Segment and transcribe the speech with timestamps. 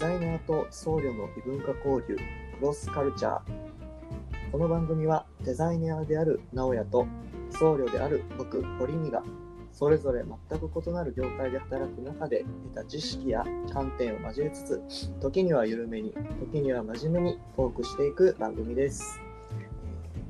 [0.00, 2.22] ザイナーと僧侶の異文化交流ク
[2.62, 3.40] ロスカルチャー。
[4.50, 7.06] この番組はデザイナーである直哉と
[7.50, 9.22] 僧侶である僕堀美が
[9.74, 16.14] それぞれ全く異なる業界で働く中で得た知識や観点を交えつつ時には緩めに
[16.50, 19.20] 時には真面目にトークしていく番組です。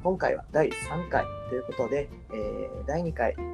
[0.03, 3.45] 今回は第3回ということで、えー第2回に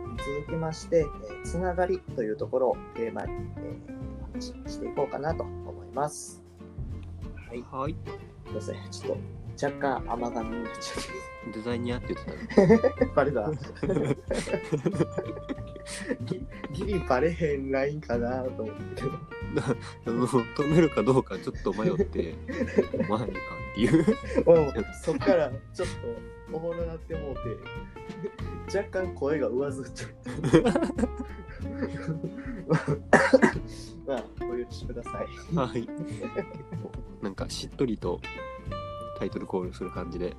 [0.46, 4.05] 続きまして、えーつながりというところをテーマに、えー
[4.36, 6.42] 話ししていこうかなと思います。
[7.48, 7.96] はい、はい。
[8.46, 8.90] すいません。
[8.90, 9.16] ちょっ
[9.58, 13.14] と若干甘噛みになっちゃデザインやって言ってたう。
[13.14, 13.50] バレた
[16.24, 19.12] ギギリバレへんラインかなと思ったけど。
[20.06, 22.34] あの止めるかどうかちょっと迷って、
[23.08, 23.38] まあいいか
[23.72, 24.04] っていう。
[24.44, 24.72] もう
[25.02, 27.40] そっからちょっとおもろなってもうて、
[28.78, 30.10] 若干声が上ずっちゃっ
[30.62, 30.72] た。
[34.06, 35.26] まあ、お許しください。
[35.56, 35.86] はい。
[37.22, 38.20] なんかしっとりと
[39.18, 40.36] タイトルコールする感じで。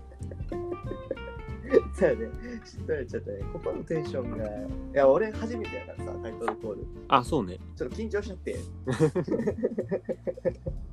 [1.94, 2.30] そうやね、
[2.64, 3.40] 知っとれちゃったね。
[3.52, 4.50] ここのテンションが、い
[4.94, 6.88] や、俺初めてやからさ、タイトルコール。
[7.10, 7.60] あ、そうね。
[7.76, 8.52] ちょっと緊張しちゃって。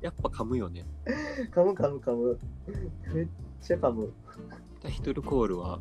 [0.01, 0.83] やっぱ噛むよね。
[1.51, 2.37] 噛む噛む噛む。
[3.13, 3.27] めっ
[3.61, 4.11] ちゃ噛む。
[4.85, 5.79] タイトルコールは、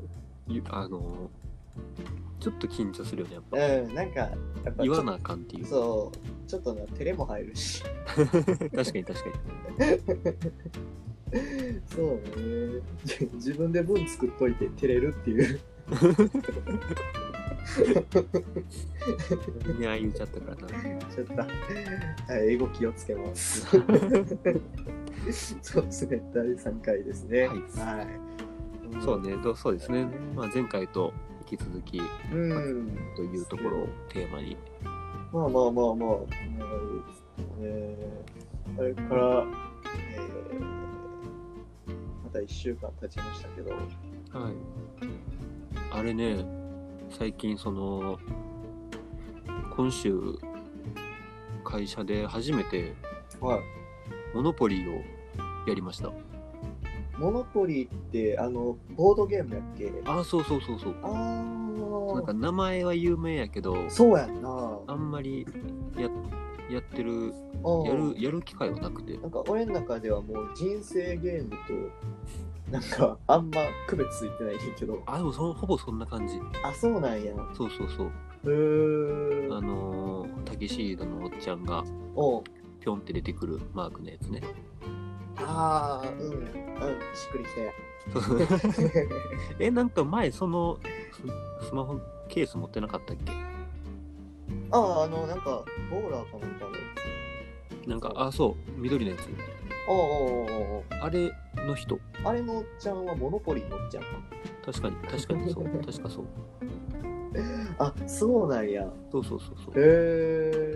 [0.48, 1.30] ゆあの、
[2.40, 3.34] ちょっと緊張するよね。
[3.34, 4.30] やっぱうん、なんか、や
[4.70, 5.66] っぱ言わなあかんっていう。
[5.66, 7.82] そう、ちょっとな、照れも入るし。
[8.16, 9.04] 確かに確かに。
[11.94, 12.22] そうね。
[13.04, 15.60] じ自分で文作っといて照れるっていう。
[19.78, 20.68] いや、言っちゃったからな。
[21.14, 21.44] ちょっと、は
[22.38, 23.66] い、英語気をつけます。
[25.60, 27.48] そうですね、第3回ですね。
[27.48, 28.23] はいはい。
[29.00, 30.06] そうね、そうですね。
[30.34, 31.12] まあ、前回と
[31.50, 32.00] 引き続き
[32.32, 32.98] うん。
[33.16, 34.56] というところをテーマに。
[35.32, 36.18] まあまあまあまあ、まあ
[37.60, 39.44] えー、あれから、
[40.08, 44.54] えー、また1週間経ちましたけど、はい。
[45.90, 46.44] あれね、
[47.10, 48.18] 最近その、
[49.76, 50.14] 今週、
[51.64, 52.94] 会社で初めて
[53.40, 53.60] はい。
[54.34, 55.02] モノポリーを
[55.66, 56.12] やりました。
[57.18, 59.92] モノポリーって、あの、ボードゲームやっけ？
[60.04, 60.94] ああ、そうそうそうそう。
[61.02, 64.78] あーなんか名前は有名やけど、そうやんな。
[64.86, 65.46] あんまり
[65.96, 66.08] や
[66.70, 69.16] やってる、うんやる、やる機会はなくて。
[69.18, 71.56] なんか俺の中ではもう人生ゲームと
[72.70, 76.40] なんかあんま区別ついてないけどあ、でもそのほぼそんな感じ。
[76.62, 78.10] あそうなんやへそうそうそう。
[78.46, 82.44] えあのー、タキシードのおっちゃんがおう
[82.80, 84.42] ぴょんって出てくるマークのやつね。
[85.38, 87.48] ああうんうんしっくりき
[89.58, 90.78] え、なんか前その
[91.62, 93.24] ススマホケース持ってなかったっけ？
[94.70, 96.72] たあああのなんかボーラーかなんかの
[97.86, 99.28] なんか、あ、そう、緑のやつ。
[99.86, 101.30] おうおうおうおうあれ
[101.66, 101.98] の人？
[102.24, 104.08] あれのおっちゃんはモノポリーのおっちゃんか
[104.64, 105.64] 確かに、確かにそう。
[105.84, 106.24] 確かそう。
[107.78, 109.74] あそうなんやへそうそうそうそう。
[109.76, 110.74] え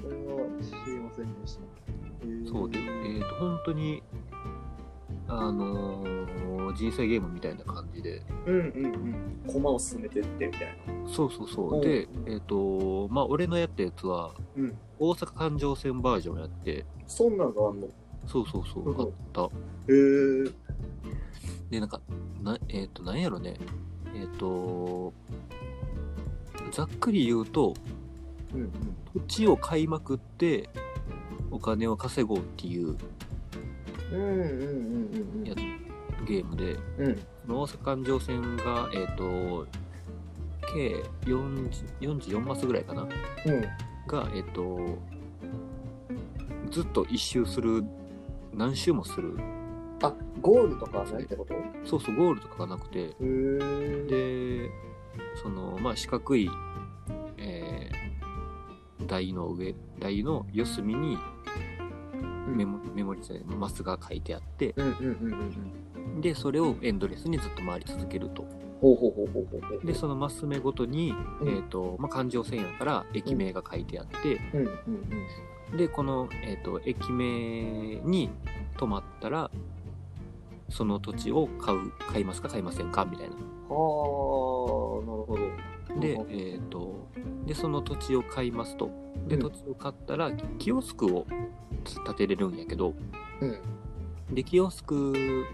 [0.00, 1.77] それは知りませんでしたへー
[2.50, 4.02] そうで、えっ、と、本当に、
[5.28, 6.18] あのー
[6.74, 9.42] 人生ゲームみたいな感じで、うんうんうん。
[9.46, 11.08] 駒を進めてってみたいな。
[11.08, 11.74] そうそうそう。
[11.76, 11.78] う。
[11.78, 14.76] んで、えっ、と、まあ、俺のやったやつは、うん。
[14.98, 17.86] 大阪環状線バージョンやって、そんなんがあんの？
[17.86, 17.90] へ
[18.26, 19.48] そうそうそう、うんあった。
[19.88, 20.50] え
[21.70, 22.00] で、なんか、
[22.42, 23.56] なえっ、と、なんやろね。
[24.14, 25.14] えっ、と、
[26.70, 27.74] ざっくり言うと、
[28.54, 28.70] うんうん。
[29.14, 30.68] 土地を買いまくって、
[31.50, 32.96] お金を稼ごうっていう
[35.44, 35.54] や
[36.26, 37.18] ゲームで、うん。
[37.48, 39.66] 大阪環状線が、えっ、と、
[40.72, 41.70] 計40
[42.00, 43.02] 44マスぐらいかな？
[43.02, 43.62] うん。
[44.06, 44.98] が、えっ、と、
[46.70, 47.84] ずっと一周する、
[48.52, 49.34] 何周もする。
[50.02, 51.54] あゴールとかないってこと？
[51.54, 54.70] へそうそう、ゴールとかがなくて、えで、
[55.42, 56.50] その、まあ、四角い、
[57.36, 58.08] えー
[59.08, 61.18] 台の上、台の四隅に
[62.48, 66.20] メモ,、メモリマスが書いてあって、うんうんうんうんうん。
[66.20, 68.44] で、それをエンドレスにずっと回り続けると。
[69.84, 71.48] で、そのマス目ごとに、うん。
[71.48, 78.30] えっ、と、まあ、環状線やから駅名が書いてあって、うんうんうんで、この、えっ、と、駅名に
[78.78, 79.50] 止まったら、
[80.70, 83.34] その土地を買う、買いますか買いませんかみたいな。
[83.34, 83.78] はあなる
[85.24, 85.38] ほ
[85.94, 86.00] ど。
[86.00, 87.08] でうん、えっ、と、
[87.46, 88.90] で、その土地を買いますと。
[89.28, 89.42] で、うん。
[89.42, 91.26] 土地を買ったら、キオスクを
[92.06, 92.94] 建てれるんやけど、
[93.40, 94.34] うん。
[94.34, 95.44] で、キオスク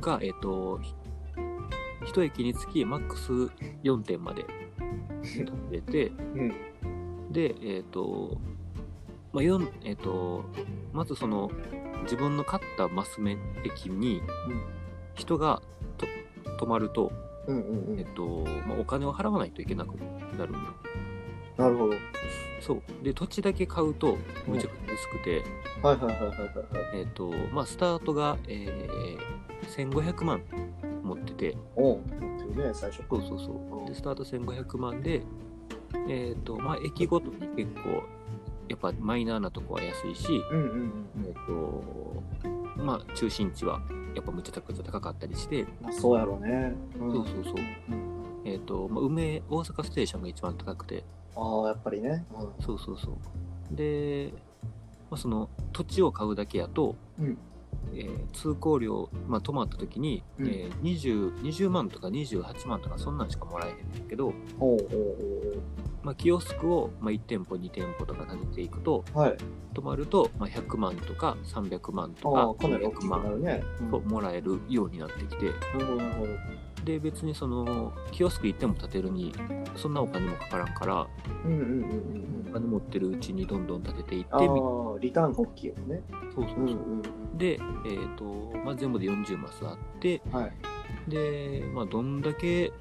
[0.00, 0.94] が、えっ、と、ひ
[2.06, 3.32] 一駅につきマックス
[3.82, 4.44] 4点まで
[5.22, 6.54] 建てて、うん。
[7.32, 8.38] で、えっ、と、
[9.34, 10.44] まあよんえっと
[10.92, 11.50] まずその
[12.04, 14.22] 自分の買ったマス目駅に
[15.14, 15.60] 人が
[15.98, 16.06] と
[16.64, 17.10] 止まると、
[17.48, 17.98] うんうんうん。
[17.98, 19.96] えっとまあ、お金を払わないといけなく
[20.38, 20.60] なるんよ。
[21.56, 21.94] なるほど
[22.64, 22.82] そう。
[23.02, 24.16] で土地だけ買うと
[24.46, 25.42] めちゃくちゃ安くて、
[25.82, 27.00] はいはいはいはいはいはい。
[27.00, 30.42] えっとまあスタートが、えー、1500万
[31.02, 31.56] 持ってて。
[31.76, 33.88] おう持ってるね最初そうそうそう。
[33.88, 35.22] でスタート1500万で
[36.08, 38.02] えっ、とまあ駅ごとに結構
[38.68, 43.80] やっぱマイナーなとこは安いし、うんうんうんえっ、とまあ中心地は
[44.14, 47.12] やっぱむちゃくちゃ高かったりして、まあそうやろうね、うん。
[47.12, 47.54] そうそうそう。
[48.44, 51.02] えっ、と、まあ、梅大阪ステーションが一番高くて
[51.36, 52.24] ああやっぱりね。
[52.60, 53.74] そうそうそう。
[53.74, 54.32] で、
[55.10, 57.38] まあ、その土地を買うだけやと、うん。
[57.92, 60.46] えー通行料、まあ、泊まった時に、うん。
[60.48, 64.32] えー 20, 20万とか28万とかそんなんしかもらえへんねんけど、
[66.02, 69.36] まあ、キオスクを、まあ、1店舗2店舗とか建てていくとはい。
[69.74, 75.46] 泊まると、まあ、100万とか300万とか400かなり大きくな万るね、ともらえるようになってきて。
[75.46, 75.50] な
[75.80, 76.32] るほどなるほど
[76.84, 79.32] で別にそのキオスク1店も建てるに
[79.76, 81.06] そんなお金もかからんから
[81.44, 86.02] うんうんうんうんお金持ってるうちにどんどん建てていってああみリターンが大きいよね。
[86.34, 87.02] そうそうそう、うんうん
[87.38, 88.24] で、えーと
[88.64, 90.52] まあ、全部で40マスあってうんはい。
[91.08, 92.72] で、まあ、どんだけ、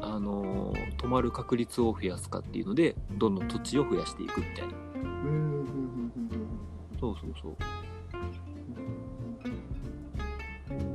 [0.00, 4.74] あのー泊まる確率を増やすかっていうのでどんどん土地を増やしていくみたいな。
[4.94, 6.98] うんうんうんうん。
[6.98, 7.56] そうそうそう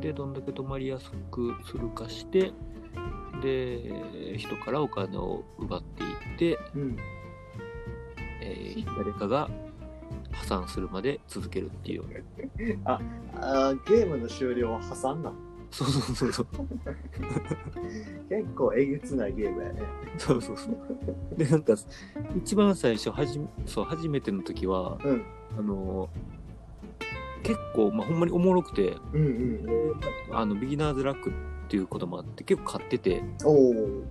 [0.01, 2.51] でどんだけ泊まりやすくするかして
[3.41, 6.81] で人からお金を奪っていって、うん。
[6.81, 6.97] うん
[8.41, 9.49] えー誰かが
[10.31, 12.03] 破産するまで続けるっていう。
[12.85, 12.99] あ
[13.35, 15.21] あーゲームの終了は挟ん？
[15.23, 15.31] だ
[15.71, 16.47] そうそうそうそう。
[18.29, 19.81] 結構えげつないゲームやね。
[20.17, 20.77] そうそうそう。
[21.37, 21.73] でなんか
[22.37, 25.23] 一番最初はじそう初めての時はうん。
[25.57, 26.09] あの
[27.47, 33.23] 結構、まあ、ほんまにおもろくてうんうんあのビギナーズラックっていうこともあって結構買ってて。
[33.43, 34.03] おお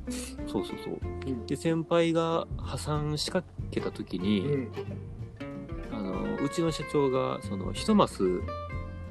[0.46, 0.98] そうそうそう。
[1.02, 4.72] うんで先輩が破産しかけた時に、うん。
[5.92, 8.22] あのうちの社長がその1マス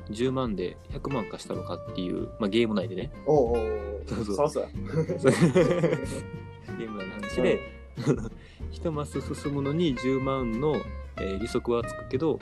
[0.09, 3.11] 10万で100万貸したのかっていう、まあ、ゲーム内でね。
[3.25, 3.55] おお
[4.07, 4.35] そうそう。
[4.35, 4.69] そらそうや
[6.77, 7.59] ゲーム内の話で、
[8.73, 10.75] 1マス進むのに10万の、
[11.17, 12.39] えー利息はつくけど、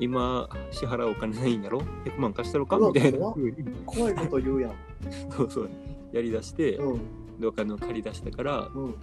[0.00, 2.78] 今支払うお金ないんやろ？100万貸したろか？
[2.78, 3.18] みたいな。
[3.18, 3.54] 怖っ風に
[3.86, 4.72] 怖いこと言うやん。
[5.30, 5.70] そうそう。
[6.12, 7.00] やりだして、うん。
[7.40, 8.94] でお金を借り出したからうん。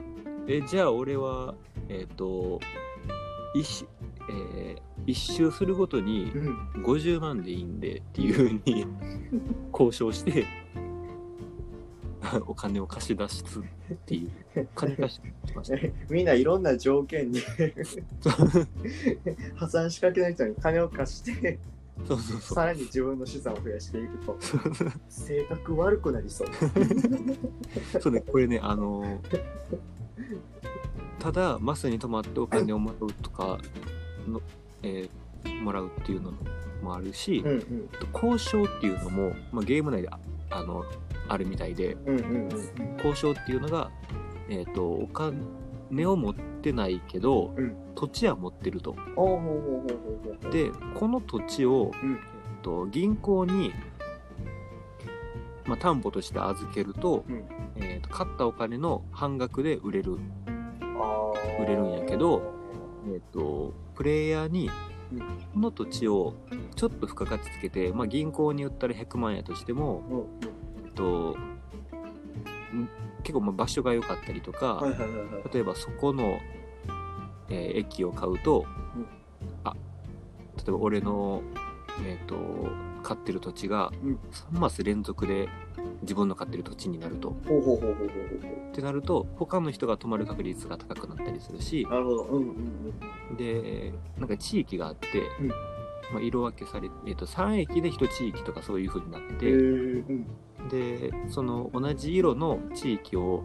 [0.47, 1.55] えじゃあ俺は
[1.89, 2.59] えっ、と
[3.53, 3.85] 一し
[4.29, 6.49] えー一周するごとにう
[6.79, 6.83] ん。
[6.83, 8.85] 50万でいいんでっていうふうに
[9.73, 10.45] 交渉して
[12.47, 15.21] お金を貸し出すっていう金貸し
[15.55, 15.77] ました。
[16.09, 17.39] みんないろんな条件に
[19.55, 21.59] 破産しかけない人に金を貸して
[22.07, 22.55] そうそうそう。
[22.55, 24.37] さらに自分の資産を増やしていくと。
[25.09, 26.47] 性格悪くなりそう。
[27.99, 29.21] そうねこれねあの
[31.19, 33.59] ただマスに泊まってお金をもらうとか
[34.27, 34.41] の、
[34.83, 35.21] えー
[35.61, 36.33] もらうっていうの
[36.81, 37.89] もあるし、うんうん。
[38.13, 40.09] 交渉っていうのも、まあ、ゲーム内で
[40.51, 40.83] ああの
[41.27, 41.93] あるみたいで。
[42.05, 42.49] うんうん
[43.03, 43.89] 交渉っていうのが、
[44.47, 47.75] えー、とお金を持ってないけど、うん。
[47.95, 48.95] 土地は持ってると。
[50.51, 52.11] でこの土地を、うん。
[52.13, 53.73] えー、と銀行に、
[55.65, 57.43] まあ、担保として預けると,、うん。
[57.77, 60.17] えー、と買ったお金の半額で売れる、
[61.59, 62.61] 売れるんやけど
[63.07, 64.69] えー、とプレイヤーに
[65.55, 66.33] の土地を
[66.75, 70.27] ちょっと付加価値つけて、まあ、銀行に売ったら100万円やとしても、
[70.85, 71.37] えっと、
[72.73, 72.89] ん
[73.23, 75.53] 結構まあ場所が良かったりとか、はいはいはいはい。
[75.53, 76.39] 例えばそこの、
[77.49, 78.65] えー駅を買うと、
[78.95, 79.05] うん。
[79.63, 79.75] あ
[80.57, 81.41] 例えば俺の、
[82.05, 82.35] えー、と
[83.03, 84.19] 買ってる土地がうん。
[84.53, 85.49] 3マス連続で
[86.01, 87.29] 自分の買ってる土地になると。
[87.47, 92.23] ほうほうほうほうほうほうってなると他の人が泊まる確率が高くなったりするしなるほど。
[92.23, 95.07] うんうんうんでなんか地域があって、
[95.39, 95.47] うん。
[96.11, 100.25] まあ、色分けされて、えー、と3駅で1地域とかそういう風になってへて、ー
[100.59, 100.69] うん。
[100.69, 103.43] でその同じ色の地域を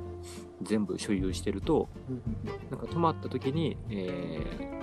[0.62, 2.23] 全部所有してるとうん
[2.71, 4.76] なんか泊まった時に、えー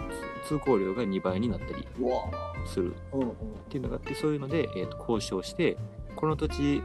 [0.45, 2.21] つ通行料が2倍になったりうんうわ
[2.65, 2.93] する。
[3.11, 3.29] ーうんうん。
[3.29, 3.33] っ
[3.69, 5.77] ていうのがあってそういうので、えー、と交渉して
[6.15, 6.81] この土地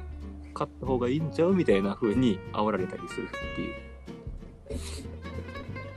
[0.58, 3.70] 買った方がいいんちゃうみたいな風に煽られたりするってい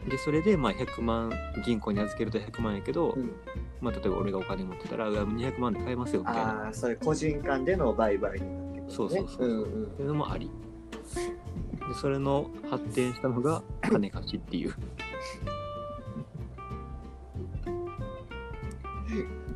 [0.08, 0.10] う。
[0.10, 1.32] でそれでまあ100万
[1.66, 3.32] 銀行に預けると100万やけど、うん。
[3.80, 6.42] まあ、例えば俺がお金持ってたらうわ200万で買えますよみたいな。
[6.66, 8.90] ああそれ個人間での売買になってくるね。
[8.90, 9.50] そうそうそうう。
[9.50, 9.66] んうん。
[9.66, 10.46] そういうのもあり。
[10.46, 10.52] で
[12.00, 14.74] それの発展したのが 金貸しっていう。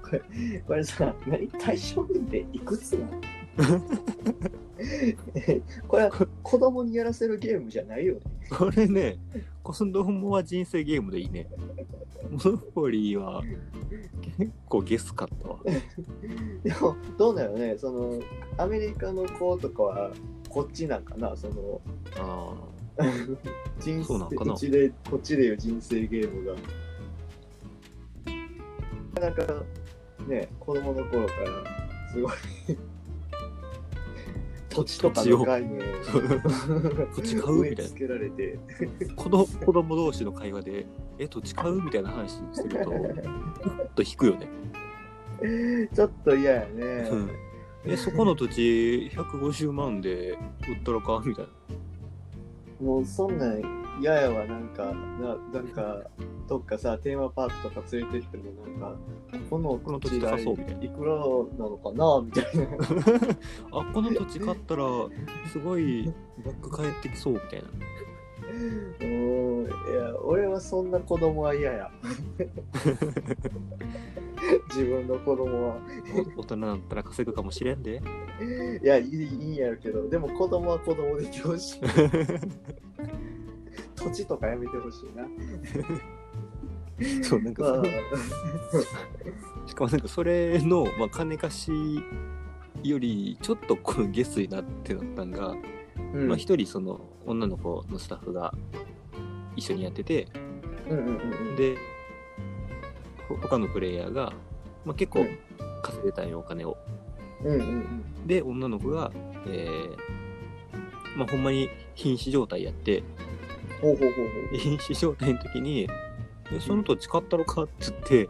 [0.04, 0.22] これ
[0.68, 3.22] これさ、何対象年齢いくつなの？
[5.88, 6.12] これは
[6.44, 8.22] 子供にやらせるゲームじゃないよね。
[8.50, 9.18] これね、
[9.64, 11.48] 子供は人生ゲームでいいね。
[12.32, 13.44] モノポリーは
[14.38, 15.60] 結構ゲスかったわ。
[16.64, 18.20] でも、どうだよね、その、
[18.58, 20.12] アメリカの子とかは、
[20.50, 21.82] こっちなんかな、その、
[22.18, 22.54] あ
[23.80, 26.56] 人そうなんかなこっちで、こっちでいう人生ゲームが。
[29.22, 29.64] なかなか、
[30.28, 32.32] ね、子供の頃から、すごい、
[34.76, 35.82] 土地とかの概念
[37.16, 37.62] 土地買う？
[37.62, 38.60] みたいなけられて、
[39.10, 40.86] あ、子供 子供同士の会話で、
[41.18, 41.82] え、土地買う？
[41.82, 42.92] みたいな話すると、ちょ
[43.84, 44.48] っと引くよね。
[45.94, 47.10] ちょっと嫌やね。
[47.12, 47.30] うん。
[47.86, 50.32] え、そこの土地150万で
[50.68, 51.24] 売ったらか？
[51.26, 51.52] みたいな。
[52.86, 56.02] もうそんなん嫌やわ、なんか、ななんか、
[56.48, 58.44] どっかさ、テーマパークとか連れてきても、
[58.78, 58.98] なんか、
[59.50, 62.68] このこの土地高そうみたいないくらなのかなみたいな。
[63.80, 64.84] あ、この土地買ったら、
[65.52, 66.14] すごい
[66.46, 67.70] バック返ってきそうみたいな。
[69.02, 71.92] うん、いや、俺はそんな子供は嫌や。
[74.70, 75.78] 自分の子供は。
[76.38, 78.02] お大人になったら稼ぐかもしれんで。
[78.84, 81.80] いや、いいいいんやるけど、でも子供は子供でいてほしい。
[83.96, 85.24] 土地とかやめてほしいな。
[87.24, 87.84] そう、なんかまあ
[89.68, 91.72] しかもなんかそれの、まあ、金貸し
[92.84, 95.56] より、ちょっとこのゲスいなってなったんが、
[96.14, 98.54] うんまあ一人その女の子のスタッフが
[99.56, 100.28] 一緒にやってて、
[100.90, 101.16] うんうんうん
[101.50, 101.56] うん。
[101.56, 101.76] で、
[103.28, 104.34] ほ他のプレイヤーが、
[104.86, 105.38] まあ、結構うん
[105.82, 106.78] 稼いでたんよ、お金を。
[107.44, 108.28] うんうんうん。
[108.28, 109.12] で、女の子が、
[109.48, 113.04] えーまあ、ほんまに瀕死状態やって、
[113.82, 114.22] ほうほうほ
[114.54, 115.90] う瀕死状態の時に、
[116.52, 117.94] えその土地買ったのかって言っ
[118.28, 118.30] て、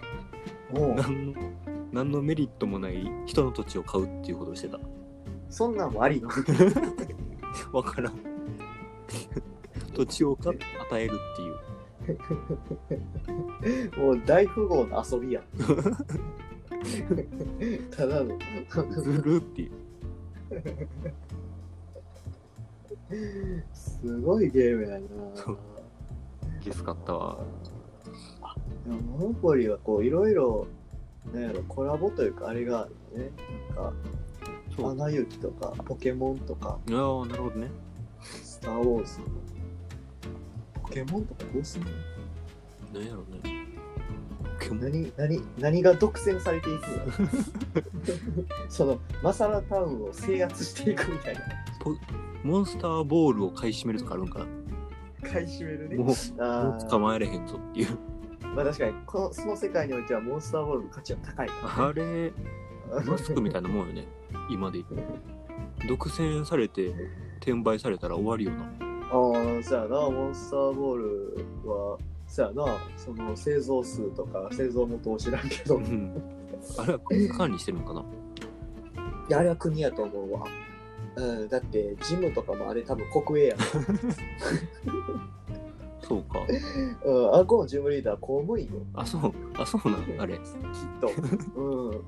[0.74, 1.42] 何の
[1.92, 4.80] 何のメリットもない人の土地を買うっていうことをしてた。
[5.50, 6.30] そんなんもありの？
[7.72, 8.14] わからん。
[9.94, 10.58] 土地をか与
[10.98, 11.56] えるっていう。
[13.98, 15.44] もう大富豪の遊びやん。
[17.92, 18.38] ただの。
[19.02, 19.72] ずるっていう。
[23.74, 25.08] すごいゲームやな。
[25.36, 25.58] そう
[26.64, 27.38] ゲスかったわ。
[28.86, 30.68] でもモノポリはこういろいろ、
[31.34, 33.32] なんやろ、コラボというかあれがあるよね。
[33.76, 33.94] なんか。
[34.78, 37.70] アナ雪とか、ポケモンとか、いやー、なるほどね。
[38.22, 39.20] スター・ウォーズ。
[40.84, 41.88] ポケモンとかどうすんの？
[42.94, 43.66] なんやろうね。
[44.82, 48.68] 何、何、何が独占されていくの？
[48.68, 51.42] その、マサラタウンを制圧していくみたいな。
[52.46, 54.46] モンスターボールを買い占めるとかあるんかな？
[55.28, 55.96] 買い占めるね。
[55.96, 57.98] もう、もあう捕まえれへんぞっていう。
[58.56, 62.32] まあ確かにこの、その世界においてはモンスターボールの価値は高いから、あれ、
[63.04, 64.08] マスクみたいなもんよね。
[64.52, 65.04] 今で言う
[65.90, 66.94] 独占されて、
[67.38, 68.64] 転売されたら終わりよな。
[68.64, 68.68] あ
[69.60, 71.98] あ、そやな、モンスターボールは、
[72.28, 76.22] そやな、その製造数とか製造元を知らんけど、いうん。
[76.78, 78.06] あれは国が管理してるのかな？
[79.30, 80.44] や、あれは国やと思うわ。
[81.16, 83.60] うん、だって、ジムとかもあれ多分国営やん。
[86.02, 86.40] そうか。
[87.06, 89.34] うん、あこのジムリーダー公務員よ、あ、そう。
[89.58, 90.36] あ、そうなんあれ。
[90.36, 90.42] きっ
[91.02, 91.10] と。
[91.60, 92.02] うん。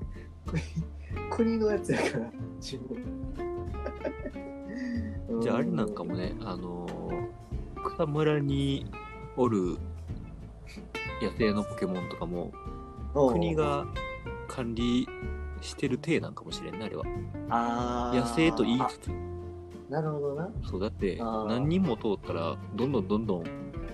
[1.30, 2.96] 国 のやつやから、ジム。
[5.38, 7.08] うじゃああれなんかもね、あのー
[7.96, 8.86] 草むらに
[9.36, 9.78] おる
[11.22, 12.52] 野生のポケモンとかも、
[13.14, 13.86] うん国が
[14.46, 15.08] 管理
[15.60, 17.04] してる体なんかもしれんな、あれは。
[17.50, 19.10] あー野生と言いつつ、
[19.88, 20.50] なるほどな。
[20.68, 23.44] そう、だって何人も通ったら、どんどんどんどん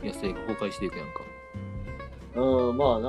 [0.03, 1.21] 野生が崩壊していくやんか。
[2.37, 3.09] うん、まあな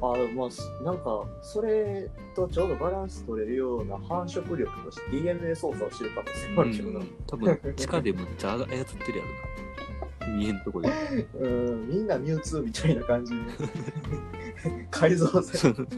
[0.00, 7.06] あ、まあ、すなんか、それとちょうどバランス取れるような繁殖力として DNA 操作をしてる可能性もあるけどな。
[7.26, 8.84] 多分、地下でむっちゃ操ってるや
[9.24, 9.30] ろ
[10.30, 10.36] な。
[10.36, 10.88] 見えんとこで。
[11.38, 13.40] うん、みんなミュウツーみたいな感じで
[14.90, 15.84] 改造されて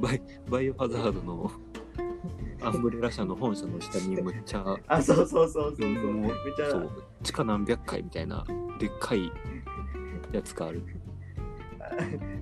[0.00, 1.50] バイバイオハザードの
[2.62, 5.88] アンブレラ社の本社の下にむっちゃ、あ、そうそうそうそうそう。
[5.88, 6.90] うんめっちゃそう、
[7.22, 8.44] 地下何百回みたいな、
[8.78, 9.30] でっかい
[10.32, 10.82] やつがある。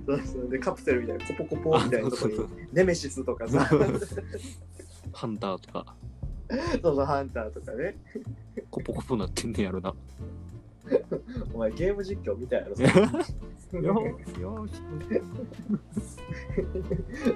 [0.05, 2.37] そうそうでカプセルみたいなコポコポみたいなとこに
[2.73, 3.59] ネメシスとかさ
[5.13, 5.95] ハンターとか、
[6.81, 7.95] そうそうハンターとかね
[8.69, 9.93] コポコポなってんねやろな。
[11.53, 12.81] お前ゲーム実況見たやろよし、
[14.41, 14.73] よし。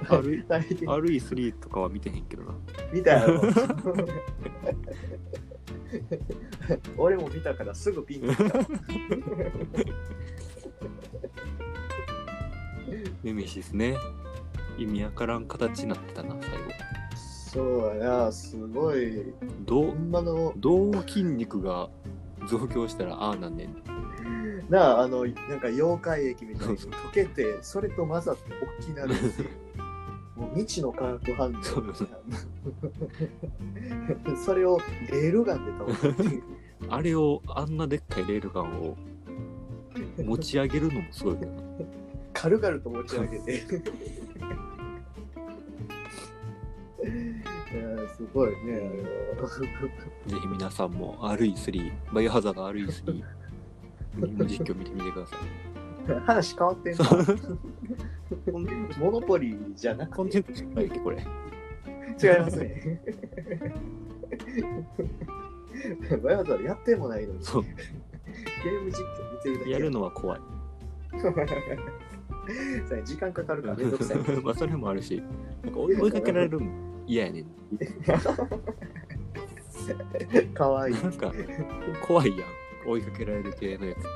[0.08, 2.54] 歩い最近 RE3 とかは見てへんけどな。
[2.92, 3.42] 見たやろ
[6.96, 8.58] 俺も見たからすぐピンときた
[13.22, 13.96] ネメシスね。
[14.78, 16.56] 意味わからん形になってたな、最後。
[17.52, 21.90] そうやな、すごい、どう、ほんまの、どう筋肉が
[22.46, 23.76] 増強したらああなんねん。
[24.68, 28.42] なあ、あの、なんか妖怪液みたいに溶けて、それと混ざって
[28.80, 29.20] 大きなるし、
[30.34, 32.08] もう未知の化学反応そうそう
[34.44, 34.78] それを
[35.10, 36.42] レールガンで倒すっていう。
[36.88, 38.96] あれを、あんなでっかいレールガンを
[40.24, 41.62] 持ち上げるのもすごいけどな。
[42.32, 43.62] 軽々と持ち上げて。
[48.08, 48.80] すごいね。
[50.26, 53.22] ぜひ皆さんも RE3、バイオハザード RE3
[54.38, 55.38] の実況見てみてください。
[56.26, 57.04] 話変わってんの
[58.98, 61.16] モノポリーじゃなくコンテンツじゃないっけ、これ。
[62.18, 63.00] て違いますね。
[66.22, 67.62] バイオハザードやってもないのに、そう。
[67.62, 70.40] ゲーム実況見てるだけやるのは怖い。
[73.04, 74.18] 時間かかるからめんどくさい。
[74.42, 75.22] まあ、それもあるし、
[75.62, 77.46] なんか追いかけられるの嫌やねん。
[80.54, 80.94] かわいい。
[80.94, 81.32] なんか、
[82.06, 82.48] 怖いやん。
[82.86, 84.08] 追いかけられる系のやつって。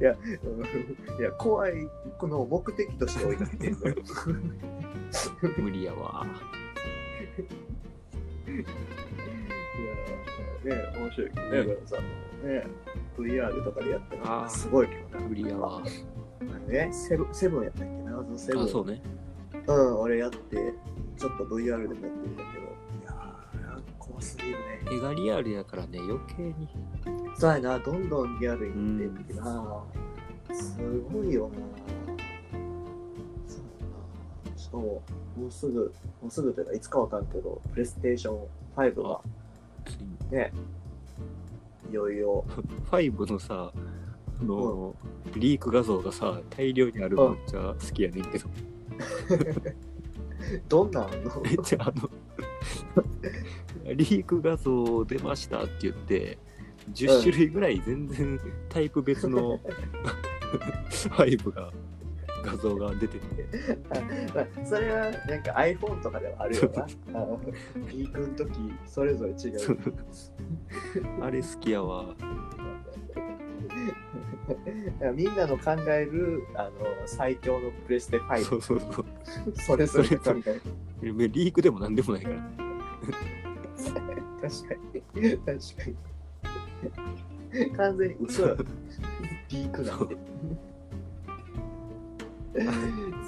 [0.00, 1.72] いや、うんいや怖い、
[2.18, 3.94] この目的として追いかけてるのよ。
[5.58, 6.26] 無理やわ。
[10.64, 12.08] いやね面白いけどね、ねブラザーも
[12.48, 12.66] ね、
[13.16, 15.28] VR とかでやったあーらすごいけどな。
[15.28, 15.82] 無理やわ。
[16.66, 18.62] ね、セブンセブンやったっけな、そのセブン。
[18.64, 19.00] あ、そうね。
[19.66, 20.74] うん、俺やって、
[21.18, 24.80] ちょっと VR でもやってみたけど、いやー、怖すぎるね。
[24.90, 26.68] 絵がリアルやからね、余計に。
[27.36, 29.84] そうやな、どんどんリアルになっていってな、
[30.52, 30.78] す
[31.12, 31.56] ごいよな。
[33.46, 33.60] そう
[34.46, 34.58] やな。
[34.58, 35.02] しかも、
[35.36, 38.46] もうすぐ、もうすぐというか、いつかわかんけど、プレイステーション
[38.76, 39.20] 5が
[40.30, 40.52] ね、
[41.90, 42.44] いよいよ、
[42.90, 43.72] 5のさ、
[44.40, 44.94] あの、
[45.34, 48.46] リーク画像がさ、大量にあるのめっちゃ好きやねんけど、
[50.68, 51.40] どんなんの？
[51.42, 52.08] めっちゃあの、
[53.94, 56.38] リーク画像出ましたって言って、
[56.92, 59.58] 10種類ぐらい全然タイプ別の
[60.90, 61.70] 5が、
[62.42, 63.48] 画像が出てて、
[64.34, 66.86] まあそれはなんか iPhone とかではあるよな。
[67.08, 67.40] あの
[67.90, 69.78] リークの時、それぞれ違う。
[71.20, 72.14] あれ好きやわ。
[75.14, 76.70] みんなの考えるあの
[77.06, 79.04] 最強のプレステ5、そうそうそう。
[79.54, 80.60] それぞれ考え
[81.02, 81.28] る。
[81.28, 82.36] リークでもなんでもないから。
[84.40, 84.74] 確か
[85.14, 85.30] に。
[85.38, 85.54] 確か
[87.62, 87.70] に。
[87.76, 88.56] 完全に嘘や。
[89.48, 90.16] リークなんで。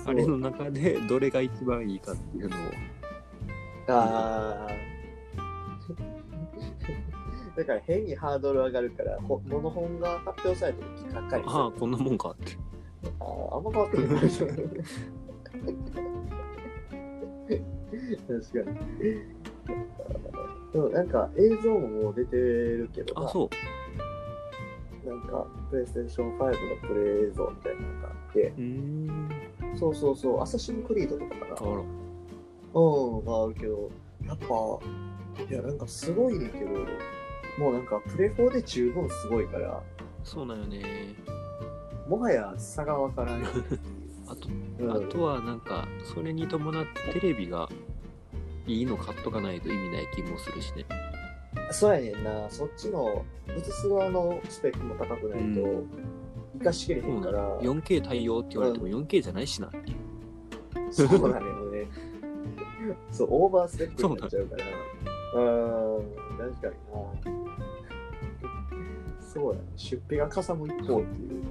[0.07, 2.61] あれの中でどれが一番いいかっていうのを。
[3.88, 5.00] あー
[7.57, 11.73] だから変にハードル上がるから、ほモノ本が発表された時高いですああ、よ。
[11.79, 12.57] こんなもんかって。
[13.19, 14.09] あーあんま変わってない。
[14.21, 14.47] 確
[18.65, 18.77] かに。
[20.73, 23.51] でもなんか映像ももう出てるけどなあ、そ
[25.05, 25.09] う。
[25.09, 26.53] なんかプレイステーション5の
[26.89, 29.29] プレイ映像みたいなのがあって、うーん。
[29.77, 31.71] そうそうそう、アサシンクリードとかかな。
[31.73, 31.83] あら。
[32.73, 33.91] うん、があるけど、
[34.25, 34.47] やっぱ、
[35.43, 36.67] いや、なんかすごいねんけど、
[37.61, 39.83] もうなんかプレフォーで十分すごいから、
[40.25, 41.14] そうなんよね。
[42.09, 43.81] もはや差がわからんよっていう。
[44.27, 47.68] あと、うんあとはなんか、それに伴ってテレビが
[48.66, 50.87] いいの買っとかないと意味ない気もするしね。
[51.70, 55.90] そうやねんな、そっちの映す側のスペックも高くないとうん、
[56.61, 60.92] 生かしきれへんから、4K 対応って言われても 4K じゃないしなっていう。
[60.92, 61.87] そうなのよね。
[63.11, 64.64] そう、オーバースペックになっちゃうから。
[65.33, 66.05] うん、
[66.38, 67.50] 確かにな。
[69.33, 69.66] そうやね。
[69.77, 71.43] 出費がかさむ一方っていう。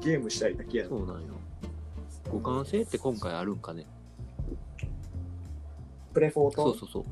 [0.00, 0.90] ゲームしたいだけやな。
[0.90, 1.34] そうなんよ。
[2.24, 3.86] 互換性って今回あるんかね。
[6.12, 6.62] プレフォート？
[6.64, 7.04] そうそうそう。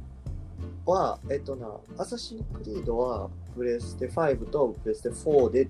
[0.91, 5.69] は、えっとな、アサシンクリードはプレステ5とプレステ4で、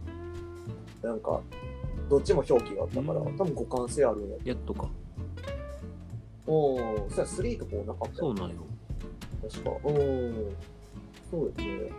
[1.02, 1.40] なんか、
[2.09, 4.37] どっちも表記があったから、うん多分互換性あるんや。
[4.44, 4.88] やっとか。
[6.46, 8.14] おお、そや3とかもなかったよ。
[8.18, 8.56] そうなんよ。
[9.50, 9.70] 確か。
[9.85, 10.56] うん。
[11.30, 11.92] そうですね。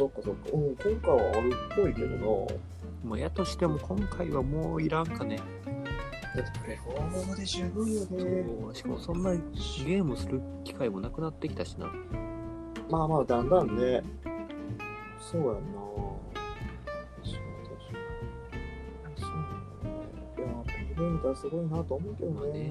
[0.00, 0.40] そっかそっか。
[0.54, 2.26] うん、今回はあるっぽいけどな。
[3.04, 5.36] まあ、やとしても今回はもういらんかね。
[5.36, 5.42] だ
[6.42, 8.74] ってプレフォームで十分よね。
[8.74, 11.92] しかもそんなゲームする機会もなくなってきたしな。
[12.88, 14.02] まあまあ、だんだんね。
[15.20, 15.80] そうやんな。
[21.34, 22.70] すごいなと思うけどねまあね。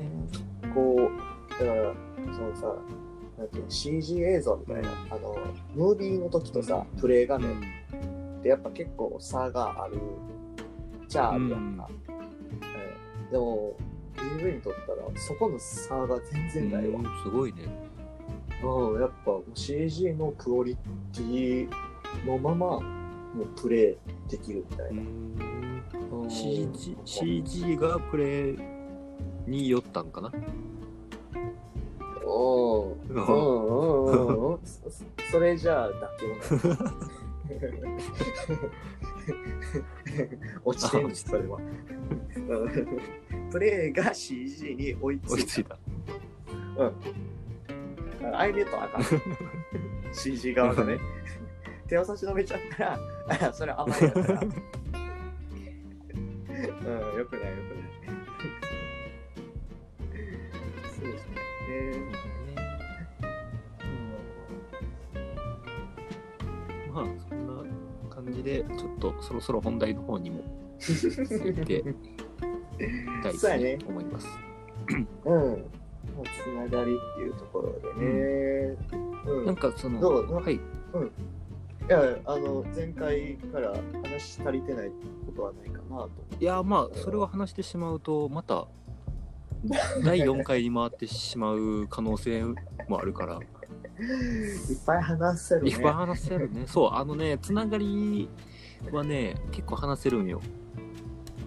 [0.73, 1.93] こう、だから、
[2.33, 2.75] そのさ、
[3.39, 5.37] なんていうの CG 映像みたいな、あの、
[5.73, 7.49] ムービーの時とさ、プレイ画面
[8.39, 9.97] ってやっぱ結構差がある
[11.09, 11.89] じゃああるやんか。
[12.07, 13.31] うん。
[13.31, 13.75] でも
[14.39, 16.99] AV にとったらそこの差が全然ないわ。
[16.99, 17.63] うんすごいね。
[18.63, 21.69] うん、やっぱ CG のクオリティ
[22.27, 25.01] のままもうプレイできるみたいな。
[25.01, 26.29] うん。
[26.29, 28.57] CG, CG がプレイ
[29.49, 30.31] に寄ったんかな？
[33.09, 34.59] うんうんうんうん
[35.31, 35.93] それじゃあ妥
[36.57, 37.09] 協な
[40.63, 41.59] 落ちてるそれは。
[43.51, 45.41] プレイが CG に追いついた。
[45.41, 45.77] いついた。
[46.77, 48.35] うん。
[48.35, 49.03] あれでとあかん。
[50.13, 50.99] CG 側がね。
[51.87, 52.99] 手を差し伸べちゃったら、
[53.49, 54.41] あそれ甘いやから。
[54.41, 54.51] うん、よ
[56.61, 57.39] くないよくない。
[60.95, 61.35] そうですね。
[62.11, 62.28] まあ
[68.29, 70.43] 感じでちょっとそろそろ本題の方にも
[70.79, 71.83] 入って
[73.41, 74.27] たいと思います。
[75.25, 75.53] うん。
[75.53, 75.65] うん。
[76.43, 78.77] つながりっていうところでね。
[79.25, 79.45] うん。
[79.45, 80.33] なんかそのどう？
[80.35, 84.89] はいいや、あの、前回から話し足りてない
[85.25, 86.11] ことはないかなと。
[86.39, 88.67] いやまあそれを話してしまうとまた
[90.05, 92.43] 第4回に回ってしまう可能性
[92.87, 93.39] もあるから
[93.99, 95.69] いっぱい話せるね。
[95.71, 96.63] いっぱい話せるね。
[96.67, 98.29] そうあのねつながり
[98.91, 100.41] はね結構話せるんよ。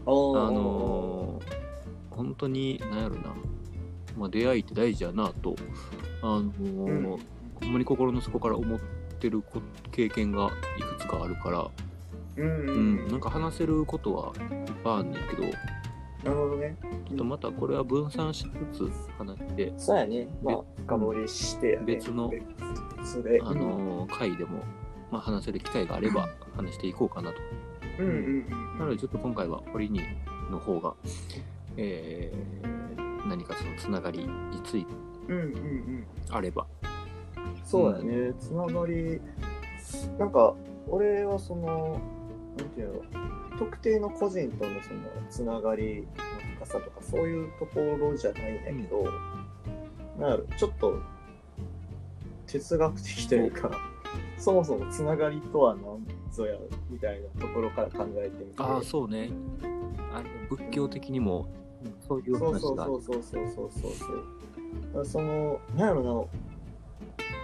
[0.07, 1.62] あのー
[2.11, 3.35] 本当に何やろな、
[4.19, 5.57] まあ、出会いって大事やなと、
[6.21, 7.19] あのーうん。
[7.55, 8.79] ほんまに心の底から思っ
[9.19, 9.62] てるこ
[9.93, 11.71] 経験がいくつかあるから、
[12.37, 15.55] うんうんううんん、なんか話せることはいっぱいあんねんけど、ち
[16.25, 16.77] なるほどね。
[17.11, 20.29] ょっとまたこれは分散しつつ話して、そうやね。
[20.43, 21.87] まあ、深掘りしてやね。
[21.87, 22.31] 別の。
[23.43, 24.61] あのー回でも、
[25.11, 27.37] まあ、話せる機会があれば話していこうかなと。
[27.99, 28.79] うんうんうん。
[28.79, 30.01] なのでちょっと今回は堀に
[30.51, 30.95] の方が、
[31.77, 34.93] えー何かそのつながりについて
[35.29, 36.07] うんうんうん。
[36.31, 36.67] あれば。
[37.65, 38.33] そうやね。
[38.39, 39.21] つながり、
[40.19, 40.55] なんか、
[40.89, 42.01] 俺はその、
[42.59, 43.03] なんていうの、
[43.59, 46.07] 特定の個人とのそのつながりの
[46.59, 49.05] 深さとか、そういうところじゃないんだけど、
[50.19, 50.99] なんやろ、ちょっと
[52.47, 53.71] 哲学的というか、
[54.38, 56.57] そもそもつながりとは何ぞや
[56.91, 58.62] みたいなところから考えてみて。
[58.62, 59.31] ああ、そうね。
[60.15, 61.47] あれ仏教的にも
[62.07, 62.93] そういう話がある。
[62.93, 63.93] そうそうそうそうそう
[64.93, 66.11] そうその、なんやろな、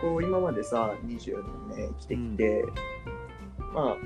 [0.00, 1.42] こう今までさ、20
[1.74, 2.64] 年生きてきて、
[3.72, 3.96] まあ、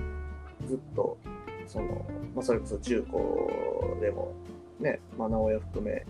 [0.67, 1.19] ずっと、
[1.67, 4.33] その、まあそれこそ中高でも、
[4.81, 6.05] ね、まあ直親含め、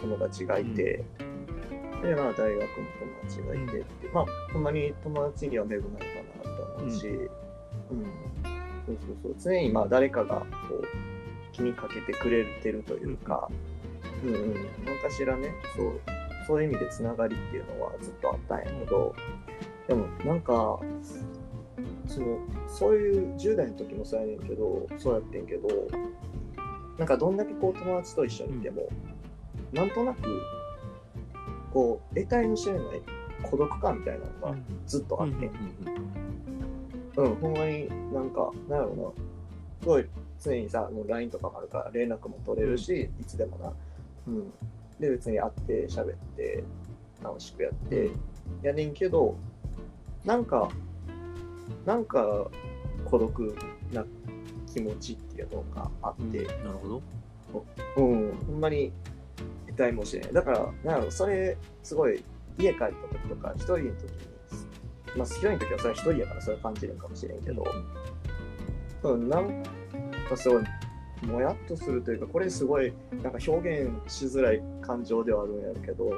[0.00, 1.04] その友達がいて、
[2.02, 2.66] で、まあ大学も
[3.00, 5.80] 友達がいてって、まあ、ほんまに友達には恵まれ
[6.42, 7.28] たなと思うし、うん、
[8.86, 10.82] そうそうそう、常にまあ誰かがこう、
[11.52, 13.48] 気にかけてくれてるというか、
[14.24, 16.00] うんうん、何かしらね、そう、
[16.46, 19.14] そういう意味でつながりっていうのはずっとあったんやけど、
[19.88, 20.80] でもなんか、
[22.06, 25.68] その、そういう10代の時もそうやねんけど、そうやってんけど、
[26.98, 28.88] なんかどんだけこう友達と一緒にいても、
[29.72, 30.20] なんとなく、
[31.72, 33.02] こう、得体の知れない
[33.42, 34.56] 孤独感みたいなのが
[34.86, 35.50] ずっとあって、
[37.16, 39.02] うん、ほんまになんか、なんやろな、
[39.80, 40.06] すごい
[40.42, 43.72] 常にさ、もう LINE とかもあるから連絡も取れるし、いつでもな。
[44.28, 44.52] うん。
[45.00, 46.64] で、別に会って喋って、
[47.22, 48.10] 楽しくやって、
[48.62, 49.36] やねんけど、
[50.24, 50.68] なんか、
[51.84, 52.50] なんか
[53.04, 53.56] 孤独
[53.92, 54.04] な
[54.72, 57.02] 気持ちっていうのがあって、うんなるほど。
[57.96, 58.92] うん、ほんまに
[59.68, 60.32] 痛いもしれない。
[60.32, 62.22] だから、なんそれ、すごい、
[62.58, 63.96] 家帰った時とか、一人の時に、
[65.16, 67.64] まあ、一人の時はそれは一人やからそれは感じるんかもしれんけど、
[69.02, 69.62] うん、なん
[70.28, 70.64] かすごい、
[71.26, 76.12] もやっとするというか、これすごい、なんか表現しづらい感情ではあるんやけど、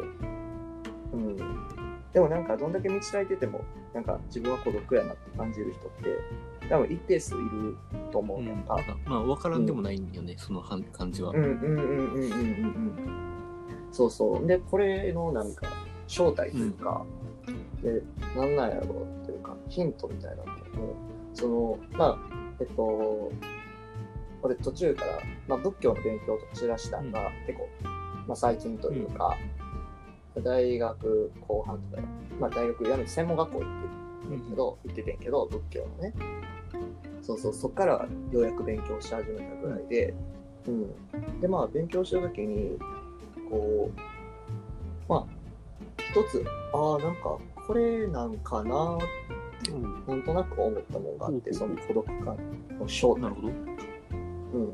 [1.12, 1.37] うん。
[2.14, 3.61] でもなんか、どんだけ道開いてても、
[3.92, 7.77] なんか自分は孤独やなって感じる人って、多分一定数いる
[8.12, 8.79] と思ううんねんか。
[9.05, 11.31] まあ、わからんでもないんよね、そのはん感じは。
[11.31, 13.88] うんうんうんうんうんうんうん。
[13.90, 14.46] そうそう。
[14.46, 15.66] で、これのなんか、
[16.07, 17.05] 正体というか、
[17.83, 18.00] で、
[18.37, 20.94] なんなんやろうというか、ヒントみたいなのも、
[21.33, 22.18] その、まあ、
[22.61, 23.33] えっと、
[24.42, 27.68] 俺途中から、まあ、仏教の勉強とかしだしたのが、結構、
[28.29, 29.37] まあ、最近というか、
[30.40, 32.03] 大学後半とか、
[32.40, 36.14] まあ、大学辞めて専門学校行ってるけど、行っててんけど、仏教のね。
[37.23, 40.14] そうそう、そっからようやく勉強し始めたぐらいで、
[40.66, 41.40] うん。
[41.40, 42.79] で、まあ、勉強したときに、
[43.51, 44.01] こう、
[45.09, 45.27] まあ、
[45.99, 52.37] 一つ、ああ、なんか、これなんかなって、うんなんとなく思ったものがあって、ほそうの孤独感
[52.79, 53.31] の正体。
[54.53, 54.70] うん、っ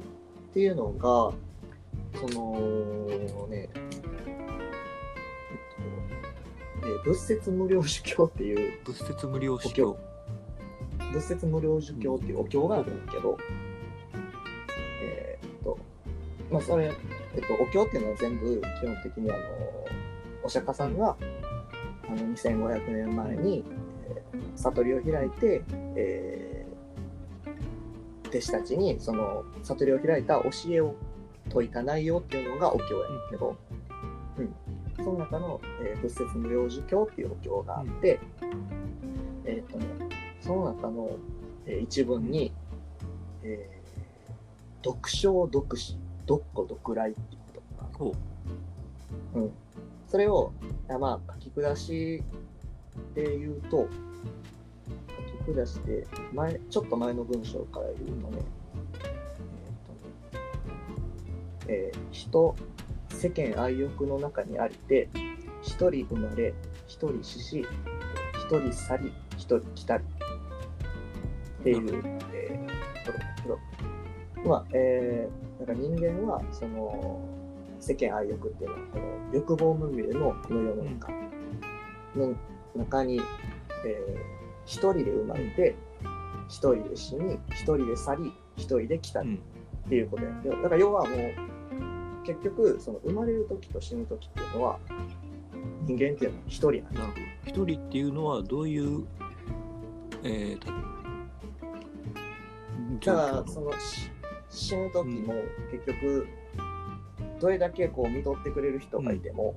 [0.53, 1.33] ていうのが、
[2.19, 3.69] そのね、
[6.83, 9.97] えっと、え仏説無料儒教っていう、仏説無料宗教。
[11.13, 13.39] 仏説無料儒教っていうお経があるんだけど、
[15.03, 15.79] えーっと、
[16.51, 16.93] まあそれ、
[17.35, 19.41] えっと、お経っていうのは全部基本的にあの、
[20.45, 21.17] お釈迦さんが、
[22.09, 23.65] あの2500年前に、
[24.09, 25.63] えー悟りを開いて、
[25.97, 26.71] えー
[28.31, 30.95] 弟子たちにその悟りを開いた教えを
[31.49, 33.70] 説いた内容っていうのがお経やねんけど、うん、
[35.03, 38.21] その中の、えー仏説無料儒教っていうお経があって、
[39.45, 39.87] えーっとね、
[40.41, 41.11] その中の、
[41.67, 42.53] えー一文に、
[43.43, 43.81] えー
[44.83, 48.15] 読書読詩、読古読来っていうことがほ
[49.35, 49.41] う。
[49.41, 49.51] ん、
[50.09, 50.53] それを、
[50.89, 52.23] あまあ、書き下し
[53.15, 53.89] で言うと、
[55.47, 58.43] 書き下して、前、ちょっと前の文章から言うとね、
[59.05, 60.09] えーっとね、
[61.69, 62.57] えー人、
[63.21, 65.11] 世間愛欲の中にありて、
[65.61, 66.55] 一人生まれ、
[66.87, 67.67] 一人死し、
[68.35, 70.05] 一人去り、一人来たり。
[71.61, 72.03] っていう、
[72.33, 77.21] えー、ところだけど、まあ、えー、なんか人間は、その、
[77.79, 81.13] 世間愛欲っていうのは、この欲望まみれのこの世の中
[82.17, 82.35] の
[82.75, 83.21] 中に、
[83.85, 85.75] えー一人で生まれて、
[86.49, 89.23] 一人で死に、一人で去り、一人で来た。
[89.23, 89.41] り。
[89.87, 91.19] っていうことやけど、だから要はもう、
[92.35, 94.79] 結局、その生まれる時と死ぬ時っていうのは、
[95.85, 96.91] 人間っていうのは一人な。
[96.91, 97.01] んだ。
[97.45, 99.05] 一人っていうのはどういう、
[100.23, 100.59] えー、
[102.99, 103.13] た状
[103.43, 104.11] だそのし
[104.51, 105.35] 死ぬ時も
[105.71, 106.27] 結局
[107.41, 109.55] どれだけこう見とってくれる人がいても、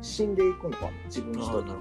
[0.00, 1.72] 死んでいくのは自分一人、ね。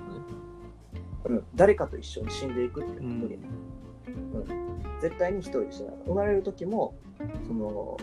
[1.25, 4.99] うん、誰かと一緒に死んでいくっていうのは無理、うん。
[4.99, 5.99] 絶対に一人で死なない。
[6.07, 6.95] 生まれる時も
[7.47, 7.97] その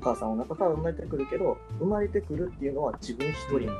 [0.00, 3.70] お母さんの中から生まれてくるけど生まれてくるっていうのは自分一人、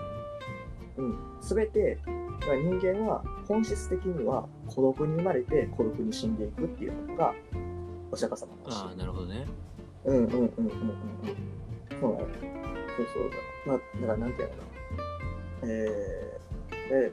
[0.96, 1.98] うん、全て
[2.40, 7.34] 人間は本質的には孤独に生まれて孤独に死んでいくっていうのが
[8.10, 9.46] お釈迦様のああ、なるほどね。
[10.04, 10.58] うんうんうんうんうんうん。
[12.00, 12.18] そうなの。
[12.18, 13.68] そうそう。
[13.68, 14.68] まあ、だからなんていうのかな。
[15.64, 17.12] えー、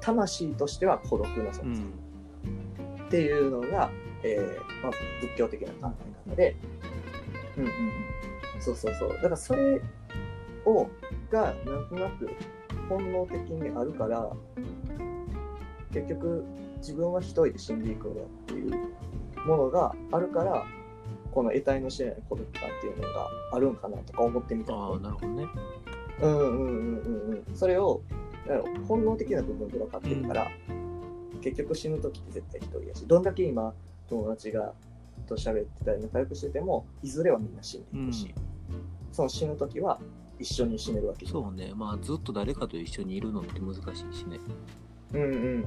[0.00, 3.06] 魂としては孤独な存在うん。
[3.06, 3.90] っていうのが、
[4.22, 5.94] えーまあ、仏教的な考
[6.26, 6.56] え方で、
[7.58, 7.92] うんうんうん。
[8.66, 9.08] そうそうそう。
[9.10, 9.80] だからそれ
[10.64, 10.88] を、
[11.30, 12.28] がなんとなく
[12.88, 14.32] 本能的にあるから、
[15.92, 16.44] 結局
[16.78, 18.70] 自分は一人で死んでいくんだっていう
[19.46, 20.64] ものがあるから、
[21.30, 25.46] この得体の知れない孤独感っていうのがあるんかなとか思ってみたああ、なるほどね。
[26.22, 27.56] うんうんうんうんうん。
[27.56, 28.00] それを、
[28.88, 30.48] 本能的な部分で分かってるから、
[31.40, 33.72] 結局死ぬ時って絶対一人やし、どんだけ今
[34.08, 34.72] 友達が
[35.26, 38.34] と喋ってたり仲良くしてても、いずれはみんな死んでいくし、
[39.16, 39.98] その死ぬ時は
[40.38, 41.72] 一緒に死ねるわけそうね。
[41.74, 44.38] まあ、ずっと誰かと一緒にいるのって難しいしね。
[45.14, 45.64] うんうんうんうんうん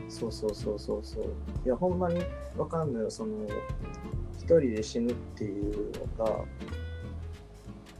[0.00, 0.10] うん。
[0.10, 1.24] そうそうそうそうそう。
[1.66, 2.22] いや、ほんまに
[2.56, 3.10] わかんないよ。
[3.10, 3.46] その、
[4.38, 6.44] 一人で死ぬっていうのが、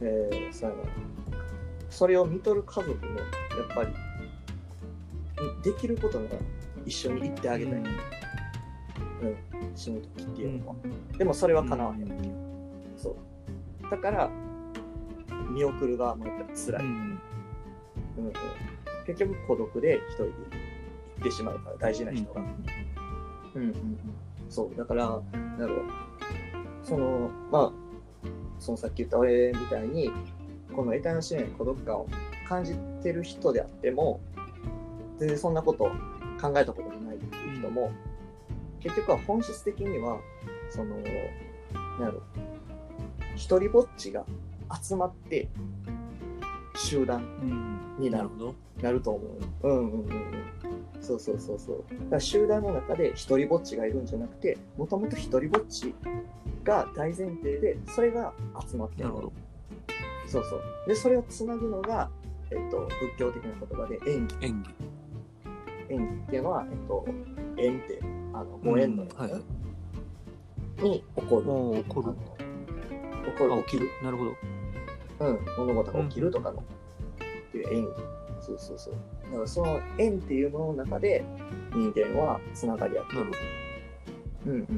[0.01, 0.83] えー、そうやな。
[1.91, 3.93] それを見とる家族も、やっぱり、
[5.61, 6.35] できることなら
[6.83, 7.75] 一緒に行ってあげたい。
[7.75, 7.85] うん。
[9.75, 10.75] 死ぬ時っていうのは。
[11.15, 12.33] でもそれは叶わへんわけよ。
[12.97, 13.28] そう。
[13.89, 14.29] だから、
[15.51, 16.83] 見送る側もやっぱり辛い。
[16.83, 17.21] うん。
[18.17, 18.33] うんうん、
[19.05, 20.35] 結局孤独で一人で行
[21.21, 23.61] ってしまうから大事な人が、うん。
[23.61, 23.75] うんうん、
[24.49, 24.77] そう。
[24.77, 25.79] だからなんだろう。
[26.83, 27.71] そのまあ
[28.57, 30.11] そのさっき言った俺みたいに
[30.75, 32.07] この得体の知れない孤独感を
[32.47, 34.19] 感じてる人であっても
[35.19, 35.91] 全然そんなこと
[36.41, 37.91] 考えたこともないっていう人も、
[38.79, 40.19] 結局は本質的には
[40.69, 42.21] そのなんだろう
[43.39, 44.25] 一人ぼっちが
[44.83, 45.47] 集まって
[46.75, 47.79] 集団うん。
[47.97, 48.29] になる
[48.81, 49.27] なると思
[49.63, 49.67] う。
[49.67, 50.13] うんうんうんうん。
[51.01, 51.83] そうそうそうそう。
[51.89, 55.93] だから集団の中で一人ぼっちがいるんじゃなくて、もともと一人ぼっち
[56.63, 58.33] が大前提で、それが
[58.69, 59.09] 集まってる。
[60.27, 60.61] そうそう。
[60.87, 62.09] で、それをつなぐのが、
[62.51, 64.35] えっと、仏教的な言葉で縁起。
[64.41, 64.69] 演技。
[65.89, 67.05] 縁起っていうのは、えっと、
[67.57, 67.99] 縁って、
[68.33, 70.83] あの、ご縁のうんはいはい。
[70.83, 71.83] に起こる。
[71.83, 72.15] 起こる。
[73.25, 73.53] 起こる。
[73.53, 73.89] あ、起きる。
[74.03, 74.35] なるほど。
[75.19, 78.19] うん、物事が起きるとかの、っていう縁起。
[78.41, 78.93] そうそうそう。
[79.31, 81.25] だからその縁っていうものの中で
[81.73, 83.31] 人間はつながり合ってるなる。
[84.45, 84.67] うんうん。
[84.67, 84.71] だ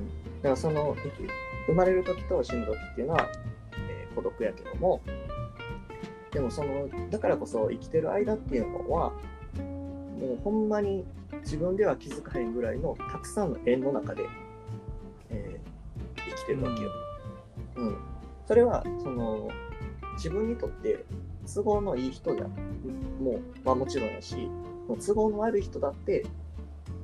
[0.44, 0.96] からその
[1.68, 3.30] 生まれる時と死ぬ時っていうのは、
[3.90, 5.00] えー孤独やけども、
[6.32, 9.12] でもその、だからこそ生きてる間っていうのは、
[10.20, 11.06] もうほんまに
[11.44, 14.26] 自分では気づかへんぐらいのたくさんの縁の中で、
[15.30, 15.72] えー
[16.30, 16.92] 生きてるわけよ。
[17.78, 17.90] うん。
[17.92, 18.11] そ
[18.52, 19.48] それはその
[20.16, 21.06] 自分にとって
[21.56, 24.50] 都合のいい人じゃもう、まあ、もちろんやし
[25.06, 26.26] 都合の悪い人だって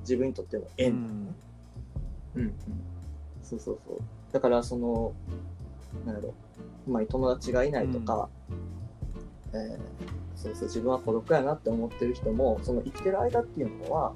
[0.02, 0.92] 自分にとっての縁。
[0.92, 1.34] ね、
[2.36, 2.42] うん。
[2.42, 2.54] うん、
[3.44, 4.00] そうそうそう。
[4.34, 5.14] だからその
[6.06, 6.34] なんやろ。
[6.86, 8.28] うまい友達がいないとか、
[9.54, 9.80] えー
[10.36, 14.14] そうそう自分は孤独やなって思ってる人もその生きてる間っていうのは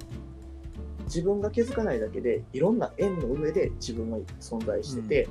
[1.06, 5.28] 自分が気づかないだけでいろんな縁の上で自分は存在してて、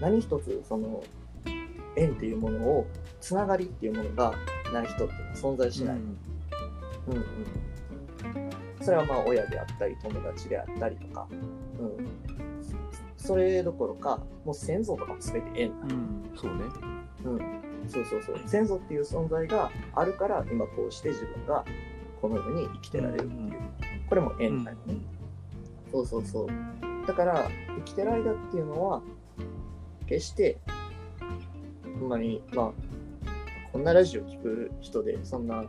[0.00, 1.02] 何一つその
[1.96, 2.86] 縁っていうものを
[3.20, 4.34] つながりっていうものが
[4.72, 6.18] ない人っていうのは存在しない、うん。
[7.08, 7.24] うん、
[8.84, 12.06] それはまあ親であったり友達であったりとか、うん、
[13.16, 16.62] それどころかもう先祖とかも全て縁うん、そうね。
[17.24, 17.38] うん、
[17.88, 18.40] そうそうそう。
[18.46, 21.64] 先祖っていう存在があるから今こうして自分が
[22.20, 23.60] この世に生きてられるっていう、
[24.08, 24.94] これも縁だよね、
[25.90, 26.46] そうそうそう。
[27.06, 29.02] だから生きてる間っていうのは
[30.06, 30.58] 決して
[32.00, 32.72] ほんまにまあ
[33.72, 35.64] こんなラジオ聞く人でそんな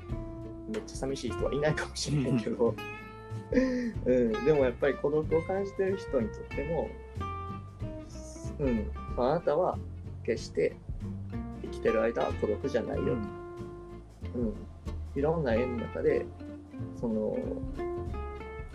[0.69, 2.75] めっちゃ寂しい人はいないかもしれないけど、
[3.51, 6.89] うん、 でもやっぱり孤独を感じてる人にとっても、
[8.59, 9.77] うん、あなたは
[10.23, 10.75] 決して
[11.63, 13.15] 生きてる間は孤独じゃないよ。
[14.33, 14.53] と、うん、
[15.15, 16.25] いろんな縁の中で
[16.99, 17.37] その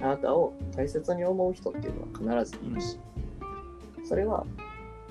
[0.01, 2.99] あなたを大切に思う人っていうのは必ずいるし、
[4.05, 4.45] それは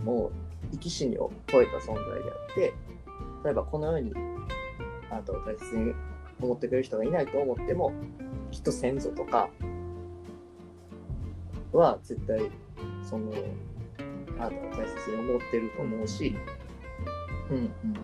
[0.03, 0.31] もう
[0.71, 2.73] 生き死にを超えた存在であって
[3.43, 4.13] 例えばこの世に
[5.09, 5.93] あなたを大切に
[6.41, 7.91] 思ってくれる人がいないと思っても
[8.51, 9.49] きっと先祖とか
[11.71, 12.51] は絶対
[13.07, 13.31] その
[14.39, 16.35] あなたを大切に思ってると思うし、
[17.49, 17.99] うんうん、だ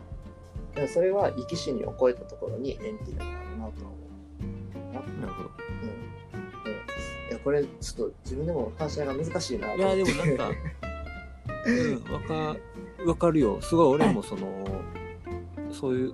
[0.75, 3.97] からそれは生き死にを超えたところに縁っていうのがあるなとは思
[4.41, 4.93] う。
[4.93, 5.49] ななるほど。
[5.83, 6.07] うんうん
[7.29, 10.51] いやこれちょっと自分でも話し合いが難しいなといや、思ってでもなんか、
[11.67, 12.55] うん、わか、
[13.05, 13.61] わかるよ。
[13.61, 14.65] すごい俺もその、
[15.71, 16.13] そういう、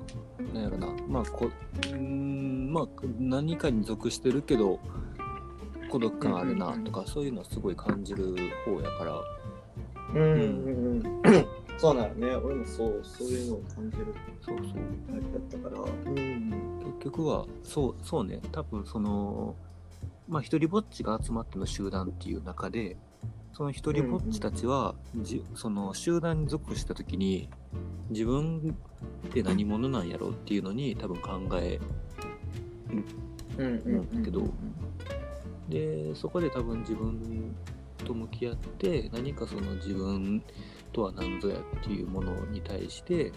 [0.54, 2.88] なんやろな、まあ、こうーん、まあ、
[3.20, 4.80] 何かに属してるけど、
[5.90, 8.36] 孤独感あるなとか、そういうのはすごい感じる
[8.66, 9.22] 方やから、
[10.14, 11.48] うんうんうん。
[11.78, 12.36] そうなのね。
[12.36, 14.14] 俺もそうそういうのを感じる。
[14.42, 14.68] そうそう。
[15.10, 16.12] タイプだったから。
[16.12, 16.50] うん。
[17.00, 19.56] 結局は、そう、そうね、多分その、
[20.28, 22.98] まあ、一人ぼっちが集まっての集団っていう中で、
[23.54, 27.50] その一人ぼっちたちは、じその集団に属した時に、
[28.10, 28.76] 自分
[29.28, 31.80] って何者なんやろうっていうのに多分考え
[33.58, 34.44] うんうんうんけど
[35.70, 37.56] でそこで多分自分
[37.98, 40.44] と向き合って何かその自分
[40.92, 43.32] とは何ぞやっていうものに対して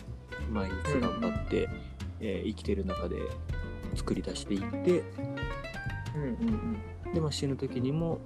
[0.51, 1.69] 毎日頑張って、
[2.21, 3.17] えー生きてる中で
[3.95, 5.05] 作り出していって
[6.15, 6.23] うん
[7.05, 8.19] うんで、まあ、死ぬ時にも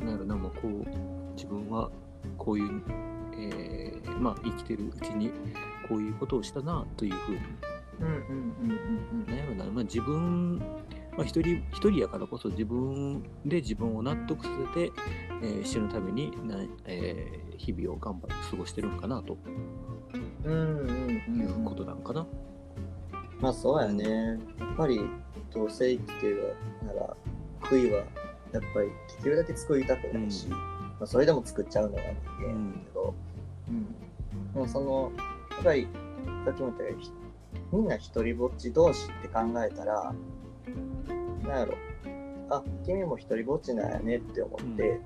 [0.00, 1.90] なるなもうこう自分は
[2.38, 2.82] こういう、
[3.38, 5.30] えーまあ、生きてるうちに
[5.88, 7.38] こういうことをしたなというふうに
[8.00, 9.36] うんうんうんうんなん。
[9.38, 10.64] やろな、まあ、自分、ま
[11.20, 14.92] あ、一人一人やからこそ自分で自分を納得させて、
[15.42, 19.36] えー死ぬためにな、えー日々を頑張って過ごしてるんかなと。
[20.44, 20.88] うんうん
[21.28, 21.40] うん。
[21.40, 22.26] いうことなんかな。
[23.38, 24.38] まあそうやね。
[24.58, 24.98] やっぱり
[25.52, 26.54] どうせ生きてる
[26.86, 27.16] なら
[27.60, 32.08] 悔いはやっぱりできるだけ作りたくないし、うんまあ、それでも作っちゃうのが人
[32.46, 33.14] 間だけど、
[33.68, 33.86] うん。
[34.52, 35.10] でもその
[35.50, 35.88] やっぱり
[36.44, 37.10] さっきも言ったようにひ
[37.72, 40.14] みんな一人ぼっち同士って考えたら
[41.42, 41.74] なんやろ。
[42.50, 45.00] あ君も一人ぼっちなんやねって思って、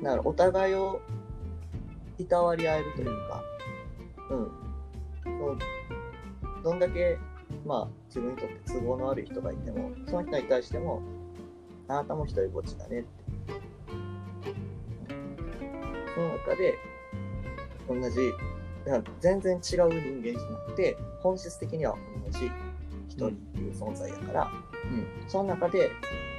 [0.00, 1.00] なんやろお互いを
[2.18, 3.42] いたわり合えるというか、
[4.30, 4.50] うん、
[5.24, 5.58] そう
[6.62, 7.18] どんだけ、
[7.66, 11.02] まあ、自分にとって都合の悪い人がいても、その人に対しても、
[11.88, 13.23] あなたも一人ぼっちだねって。
[16.14, 16.78] その中で、
[17.88, 18.32] 同じ、
[19.20, 22.50] 全然違う人間じゃなくて、本質的には同じ
[23.08, 24.50] 一人っていう存在やから、
[24.84, 25.90] うん、その中で、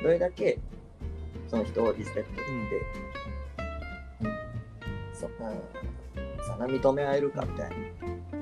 [0.03, 0.59] どれだけ
[1.47, 2.53] その人をリスペクトできて、
[4.21, 4.31] うん、
[5.13, 5.33] そ、うん、
[6.45, 7.75] そんな認め合えるかみたいな。
[8.33, 8.37] う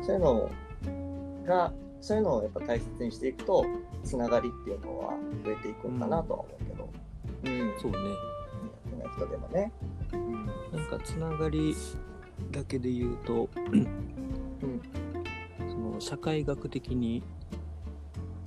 [0.00, 0.50] ん、そういうの
[1.46, 3.64] が、そういうのをやっぱ大切にしていくと、
[4.02, 5.14] つながりっていうのは
[5.44, 6.90] 増えていくんかなとは思うけど、
[7.44, 7.98] うん、そうね。
[9.04, 9.72] な人でもね。
[10.72, 11.76] なんかつながり
[12.50, 13.86] だけで言うと、うん、
[15.68, 17.22] その社会学的に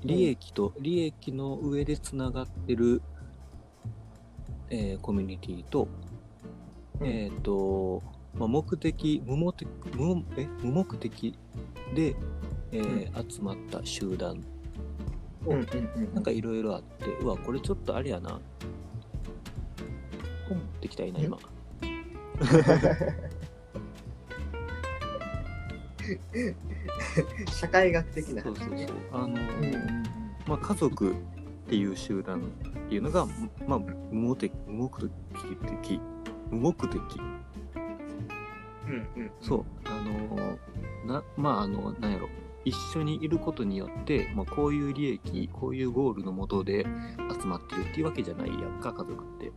[0.03, 3.01] 利益と、利益の上でつながってる、
[4.69, 5.87] えーコミュニティと、
[6.99, 7.07] うん。
[7.07, 8.01] えっ、と、
[8.33, 11.37] まあ、目的無目的無え無目的
[11.95, 12.15] で、
[12.71, 14.43] えー集まった集団。
[15.45, 16.13] うん、うん、うん。
[16.13, 18.39] なんかいろいろあってうわこれちょっとあれやな
[20.49, 21.37] 本持ってきたいな今。
[27.51, 28.43] 社会学的な。
[28.43, 28.75] そうそうそう。
[28.75, 28.87] ね。
[29.11, 29.35] あの、
[30.47, 31.15] まあ、家族っ
[31.69, 32.43] ていう集団っ
[32.89, 33.27] ていうのが、
[33.67, 35.09] まあ、無目的無目
[35.81, 35.99] 的
[36.49, 36.97] 無目的。
[38.85, 39.31] うんうん。
[39.41, 39.65] そう。
[39.85, 40.57] あの
[41.05, 42.29] なまああのなんやろ。
[42.65, 46.85] 一緒にいることによって、まあ、こういう利益こういうゴールのもとで
[47.41, 49.53] 集まってるっていうわけじゃないやんか家族って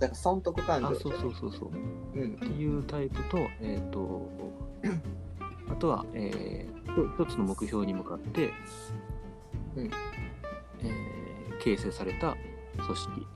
[0.00, 1.70] だから損得感情あそうそうそうそう。
[2.18, 2.34] うん。
[2.34, 4.28] っていうタイプと、えっ、と、
[5.70, 8.52] あとは、えー、一つの目標に向かって、
[9.76, 9.86] うん。
[9.86, 11.20] えー
[11.60, 12.36] 形成された
[12.82, 13.26] 組織、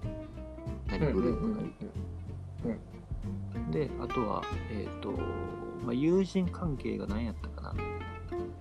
[0.87, 2.79] 何グループがい
[3.71, 5.13] で、あとは、えっ、と、
[5.85, 7.83] まあ、友人関係が何やったかな。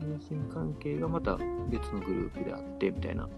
[0.01, 1.38] 友人関係がまた
[1.70, 3.30] 別のグループであって、みたいな。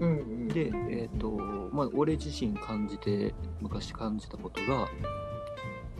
[0.00, 0.48] うんうん。
[0.48, 1.30] で、えっ、と、
[1.72, 4.88] まあ、俺自身感じて、昔感じたことが、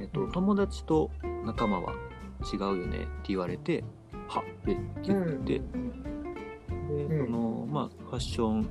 [0.01, 1.11] えっ、と、友達と
[1.45, 1.95] 仲間は
[2.53, 3.85] 違うよねって言われて、
[4.29, 8.69] はっって言って、で、うんその、まあ、ファッション、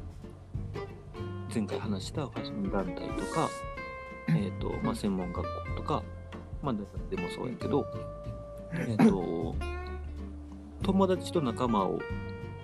[1.53, 3.49] 前回話したファッション団体とか、
[4.29, 6.03] えっ、と、まあ、専門学校とか、
[6.61, 7.85] まあ、でもそうやけど、
[8.73, 9.55] えっ、と、
[10.83, 11.99] 友達と仲間を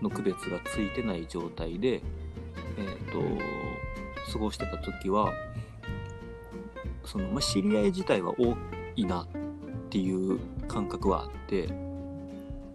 [0.01, 2.01] の区別がついてない状態で、
[2.80, 3.21] えっ、と、
[4.32, 5.34] 過ごしてた時は、
[7.05, 8.55] その、まあ、知り合い自体は多
[8.95, 9.27] いなっ
[9.89, 11.65] ていう感覚はあって、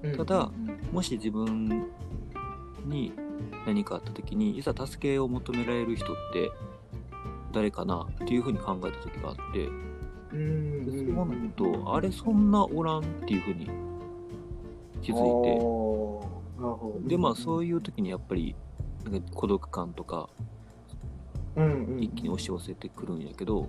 [0.03, 0.17] うん。
[0.17, 0.51] ただ
[0.93, 1.87] もし自分
[2.85, 3.13] に
[3.67, 6.51] 何かあった時にいざ助けを求められる人って
[7.53, 9.67] 誰かなっていうふうに考えた時があって
[10.31, 13.71] そうなるとあれそんなおらんっていうふうに
[15.03, 15.19] 気づ
[17.01, 18.55] いてでまあそういう時にやっぱり
[19.05, 20.29] なんか孤独感とか
[21.57, 22.03] うんうん。
[22.03, 23.69] 一気に押し寄せてくるんやけど、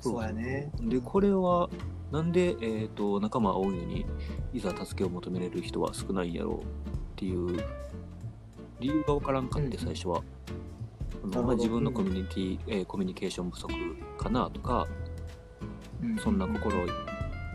[0.00, 0.70] そうやね。
[0.80, 1.68] でこれは
[2.12, 4.06] なんで、えー、と仲間が多いのに
[4.52, 6.64] いざ助けを求めれる人は少ないんやろうっ
[7.16, 7.64] ていう
[8.78, 9.84] 理由が分からんかってうん。
[9.84, 10.22] 最初は、
[11.24, 13.72] あのまあ、自分のコミュニティ、えーコミュニケーション不足
[14.18, 14.86] かなとか
[16.02, 16.16] うん。
[16.18, 16.86] そんな心を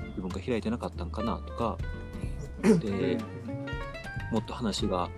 [0.10, 1.78] 自分が開いてなかったんかなとか。
[2.62, 3.18] で
[4.32, 5.10] もっと話が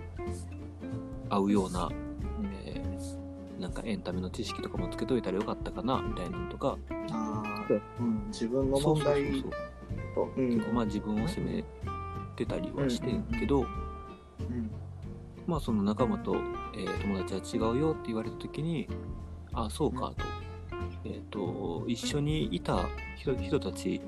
[1.28, 1.90] 合うような、
[2.64, 2.94] えー
[3.60, 6.76] なんかエンタメの知識とかもつけといたらよかったかなみたいなのとか。
[7.12, 7.80] あー。
[8.00, 8.02] う。
[8.02, 8.26] ん。
[8.26, 9.50] 自分のそうそうそう問題そう。
[10.14, 10.74] とうん。
[10.74, 11.64] まあ自分を責め
[12.36, 13.64] てたりはしてんけど、う
[14.42, 14.70] ん。
[15.46, 16.36] まあその仲間と、
[16.76, 18.88] えー友達は違うよって言われた時に
[19.52, 20.24] あそうかと,、
[21.04, 24.00] えー、と一緒にいた人人たち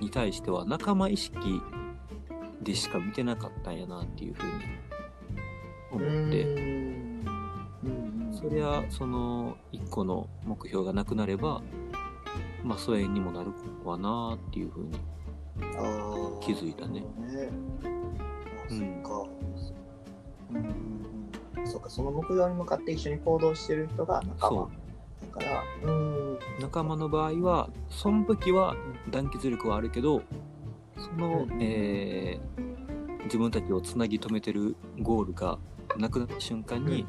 [0.00, 1.60] に対しては仲間意識
[2.62, 4.50] でしか見てなかったんやなっていうふうに
[5.92, 6.46] 思って、
[8.32, 11.62] そりゃその一個の目標がなくなれば
[12.62, 13.50] まあ疎遠にもなる
[13.84, 14.92] わなっていうふうに
[16.40, 17.04] 気づいたね。
[18.68, 19.28] うんそっか。
[21.78, 24.62] うかその目標に向かって一緒に行動してる人が仲間。
[24.62, 24.68] だ
[25.32, 26.38] からうん。
[26.60, 28.76] 仲間の場合はその時は
[29.10, 30.22] 団結力はあるけど
[30.96, 31.62] その、うん。
[31.62, 32.70] えー
[33.24, 35.56] 自分たちをつなぎ止めてるゴールが
[35.98, 37.06] なくなった瞬間に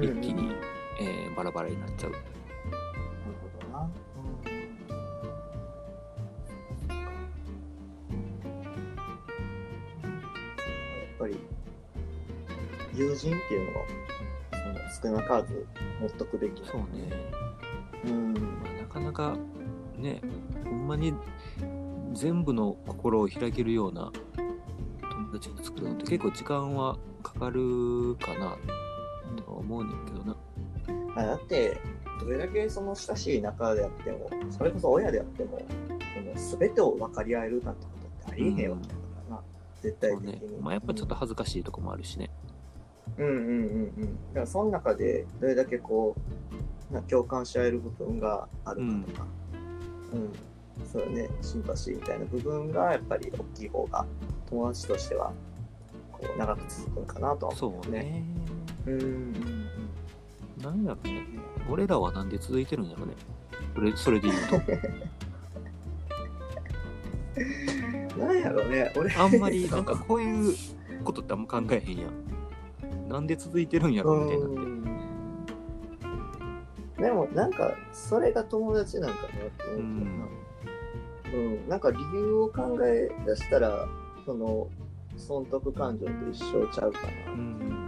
[0.00, 0.52] 一気に、
[1.00, 2.12] えーバラバラになっちゃう。
[2.12, 2.24] なる
[3.42, 3.78] ほどな。
[3.80, 3.90] やっ
[11.18, 11.36] ぱり
[12.94, 13.86] 友人っていうのは
[15.02, 15.66] その少なからず
[16.00, 16.86] 持っとくべきなそうね、
[18.04, 18.34] うん。
[18.34, 19.36] まあ、なかなか
[19.96, 20.20] ね
[20.64, 21.12] ほんまに
[22.12, 24.12] 全部の心を開けるような
[25.34, 28.56] 友達を作るのって結構時間はかかるかな
[29.36, 30.36] とは思うねんけどな。
[31.16, 31.80] あだって
[32.20, 35.60] どれだけその親しい仲であってもそれこそ親であっても
[36.34, 39.42] その全てを分かり合えるなんてことってありえへんわけだからな、
[39.82, 40.32] 絶対そうね。
[40.34, 40.60] 的に。
[40.60, 42.30] まあやっぱちょっと恥ずかしいとこもあるしね。
[43.18, 43.42] うんうんうん。
[43.42, 44.00] うん。
[44.02, 46.14] だからその中でどれだけこ
[46.90, 49.26] うな共感し合える部分があるかとか、
[50.12, 50.32] うん、
[50.92, 54.06] そうだね、シンパシーみたいな部分がやっぱり大きい方が
[54.50, 55.32] 友達としては
[56.12, 58.00] こう長く続くんかなとは思そううね。
[58.00, 58.24] ね
[58.86, 59.34] うんうん。
[60.62, 61.26] なんやろね。
[61.68, 63.14] 俺らはなんで続いてるんやろね。
[63.74, 64.56] それそれで言うと。
[68.16, 68.26] うん。
[68.26, 69.12] なんやろね、俺。
[69.14, 70.54] あんまり なんかこういう
[71.02, 73.08] ことってあんま考えへんやん。
[73.08, 74.56] なんで続いてるんやろみたいなって。
[74.56, 74.84] うん。
[76.96, 80.04] でもなんかそれが友達なんかなって思うけ
[81.32, 81.68] どな、うん。
[81.68, 83.88] なんか理由を考え出したら
[84.24, 84.68] その
[85.16, 87.84] 損得感情と一緒ちゃうかな、うんうん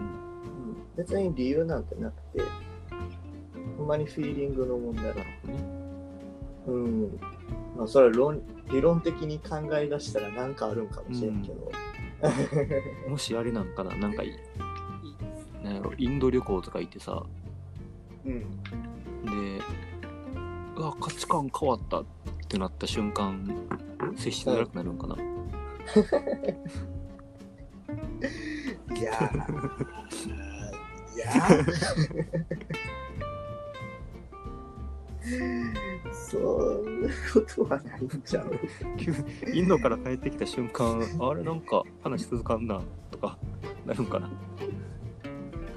[0.97, 2.43] 別に理由なんてなくて
[3.77, 5.87] ほんまにフィーリングの問題なるほどね
[6.67, 7.21] うん。
[7.77, 11.71] まあ、それは論理論的に考え出したら何かあるんかもしれんけど。
[13.09, 14.31] もしあれなんかななんかいい
[15.63, 17.23] なんやろインド旅行とか行ってさ。
[18.25, 18.41] うん。
[18.41, 19.63] で
[20.77, 22.05] うわ価値観変わったっ
[22.49, 23.67] てなった瞬間
[24.17, 25.17] 接しづらくなるんかな、
[28.97, 29.85] いやー
[31.15, 32.45] いやー。
[36.13, 38.51] そんなことはないんちゃう。
[38.97, 42.81] 急にインドから帰ってきた瞬間あれなんか話続かんな
[43.11, 43.37] とか
[43.85, 44.29] なるんかな。
[44.29, 44.37] だっ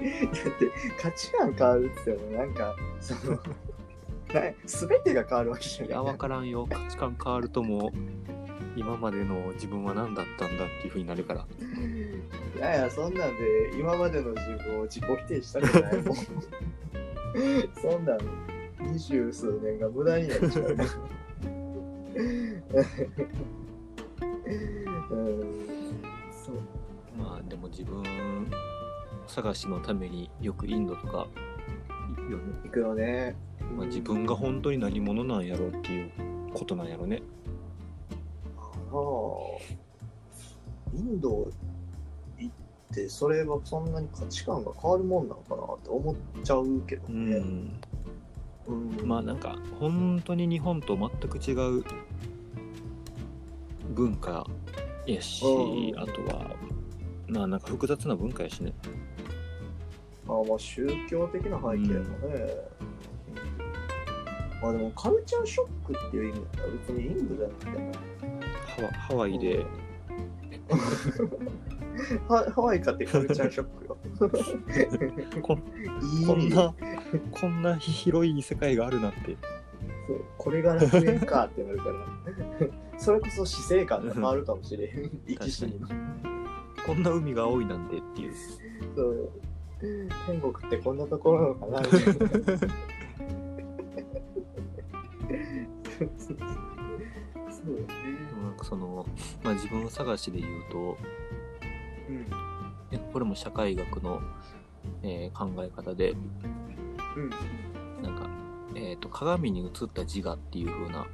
[0.00, 3.32] て価値観変わるって言ってもなんかその
[4.32, 5.88] な全てが変わるわけじゃない。
[5.88, 6.66] いや分からんよ。
[6.70, 8.19] 価値観変わるともう
[8.80, 11.46] 今までの自分は何だったんだっていう風になるから。
[12.56, 16.16] いやいやそんなんで今までの自分を自己否定したくないもん。
[17.78, 18.18] そんなん
[18.80, 20.76] 二十数年が無駄になっちゃう。
[25.10, 25.52] うん。
[26.32, 26.56] そう
[27.18, 28.02] まあでも自分
[29.26, 31.26] 探しのためによくインドとか
[32.16, 33.36] 行くよね、行くよね、
[33.76, 36.10] まあ、自分が本当に何者なんやろうっていう
[36.54, 37.22] ことなんやろね。
[37.39, 37.39] あ
[38.92, 38.96] あ
[40.94, 41.48] インド
[42.38, 47.80] 行ってそれはそんなに価値観が変わるもんなのかなって思っちゃうけどうね、ん。
[48.66, 49.06] うん。
[49.06, 51.84] まあなんか本当に日本と全く違う
[53.94, 54.46] 文化
[55.06, 55.98] やしうん。
[56.00, 56.56] あとは
[57.28, 58.72] ななんか複雑な文化やしね。
[60.26, 62.46] あまあ宗教的な背景もね、
[64.62, 67.70] まあでもカルチャーショックっていう意味だったら別にインドじゃなくて。
[67.70, 67.92] も
[68.66, 69.66] ハワハワイで。
[72.28, 73.98] ハハワイかってカルチャーショックよ。
[75.42, 75.58] こ
[76.26, 76.74] こんな
[77.30, 79.36] こんな広い世界があるなんて。
[80.06, 82.98] そうこれが楽園かってなるから。
[82.98, 85.10] それこそ死生観が変わるかもしれん。
[85.26, 85.88] 生き死にの。
[86.86, 88.32] こんな海が青いなんてっていう。
[88.94, 89.30] そう。
[90.26, 92.74] 天国ってこんなところなのかなみたいな
[96.08, 96.32] そ
[97.66, 99.06] うよでもなんかその、
[99.42, 100.98] まあ、自分探しで言うと
[102.10, 102.26] ね
[102.92, 104.20] えこれも社会学の、
[105.02, 106.14] えー考え方で
[107.16, 107.30] うん。
[108.02, 108.28] なんか、
[108.74, 111.06] えー、と鏡に映った自我っていう風な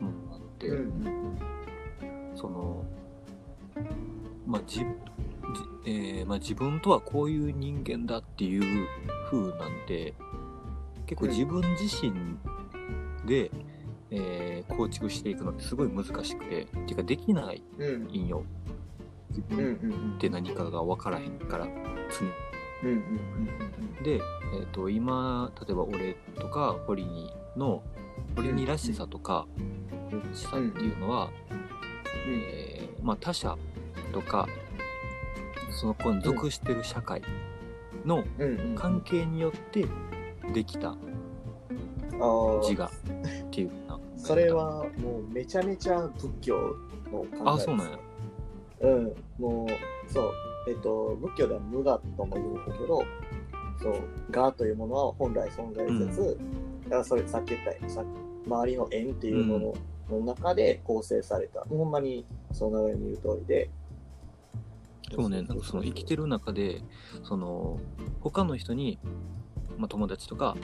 [0.00, 0.76] ものがあって、うん。
[0.76, 0.80] う
[2.34, 2.36] ん。
[2.36, 2.84] その、
[4.46, 4.84] まあじじ
[5.86, 8.86] えーまあ、自分とはこういう人間だっていう
[9.30, 9.86] 風なん。
[9.86, 10.14] で
[11.06, 11.30] 結構うん。
[11.30, 12.12] 自分自身
[13.26, 13.50] で、
[14.10, 18.08] えー構築していくのってすごい難しくてっていうかできないうん。
[18.08, 18.42] んよ
[19.30, 22.32] 自うんって何かが分からへんから常に。
[22.82, 27.82] うんうんうんで、えー、と今例えば俺とか堀にの
[28.36, 29.46] 堀にらしさとか
[30.10, 31.30] ルッチさっていうのは、
[32.28, 33.56] えーまあ、他者
[34.12, 34.46] とか
[35.72, 37.22] その子に属してる社会
[38.04, 38.48] のうん。
[38.48, 39.86] うんうん関係によって
[40.52, 40.94] できた
[42.12, 43.70] 自我っていう。
[43.85, 43.85] な
[44.26, 46.76] それはもうめちゃめちゃ仏教
[47.12, 47.42] の考えです。
[47.44, 47.98] あそうなんや
[48.80, 50.32] うんもうそう
[50.68, 53.04] えっと仏教では無我とも言うんだけど
[53.80, 54.02] そう
[54.34, 56.38] 我というものは本来存在せず、
[56.84, 58.04] だからそれさっき言ったさ
[58.46, 59.74] 周りの縁っていうも
[60.08, 63.70] のの中で構成された、ほんまにその名前に言う通りで。
[65.14, 65.42] そうね。
[65.42, 66.82] なんかその生きてる中で
[67.22, 67.78] その
[68.20, 68.98] 他の人に、
[69.78, 70.56] まあ、友達とか、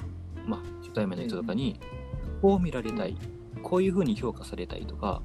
[0.46, 1.78] まあ、初対面の人とかに
[2.40, 3.16] こう見られたい
[3.62, 5.22] こういうふうに評価されたいとか、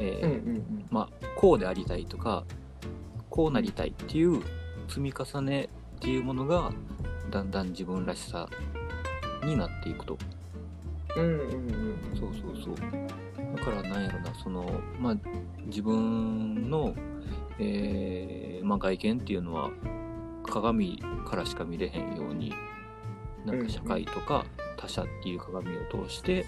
[0.00, 2.44] えーうんうんまあ、こうでありたいとか
[3.30, 4.42] こうなりたいっていう
[4.88, 6.72] 積み重ねっていうものが
[7.30, 8.48] だんだん自分らしさ
[9.44, 10.18] になっていくと。
[11.16, 11.96] うんうんうんうん。
[12.18, 12.76] そうそうそう。
[13.56, 15.16] だからなんやろなそのまあ
[15.66, 16.94] 自分の、
[17.58, 19.70] えーまあ、外見っていうのは
[20.46, 22.52] 鏡からしか見れへんように
[23.44, 24.44] なんか社会とか
[24.76, 26.46] 他者っていう鏡を通して、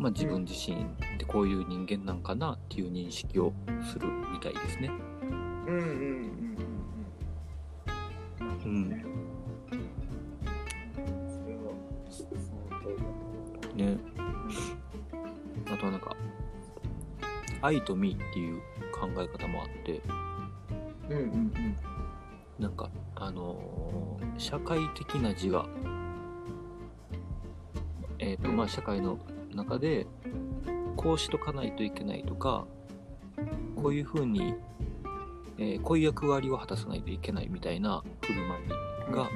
[0.00, 3.52] まあ、自分自身ってこういう人間なんかなっていう認識を
[3.92, 4.90] するみたいですね。
[5.66, 5.72] う
[8.68, 8.88] ん
[13.76, 13.98] ね、
[15.66, 16.16] あとはなんか
[17.60, 18.60] 愛と美っていう
[18.92, 20.00] 考え方もあって。
[21.10, 21.76] うんうんうん。
[22.58, 25.68] なんかあのー社会的な自我。
[28.18, 28.56] えっ、とうん。
[28.56, 29.18] まあ社会の
[29.54, 30.06] 中で
[30.96, 32.66] こうしとかないといけないとか
[33.76, 34.54] こういうふうに、
[35.58, 38.58] えーこういう役割を果たさないといけないみたいな振る舞
[39.10, 39.30] いが、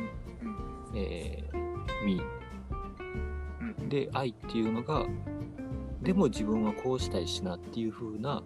[0.94, 2.20] えー美
[3.60, 3.88] うん。
[3.88, 5.06] で愛っていうのが
[6.02, 8.42] でも自分はこうしたいしなっていう風な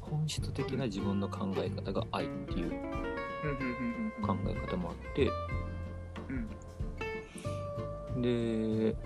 [0.00, 2.70] 本質的な自分の考え方が愛っていう
[4.22, 5.30] 考え方もあって
[8.14, 8.22] うん。
[8.22, 8.96] で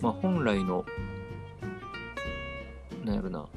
[0.00, 0.84] まあ本来の
[3.04, 3.48] なんやろな。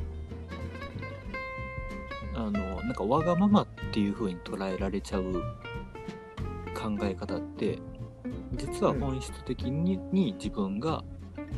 [2.35, 5.33] あのなんかわがままっていう風に捉えられちゃう
[6.75, 7.77] 考え方って
[8.53, 11.03] 実は本質的に,、に自分が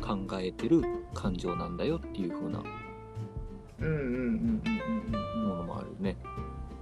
[0.02, 0.82] 考えてる
[1.14, 2.62] 感情なんだよっていう風な
[3.80, 5.48] うんうんうんうんうんうん。
[5.48, 6.16] ものもあるよね。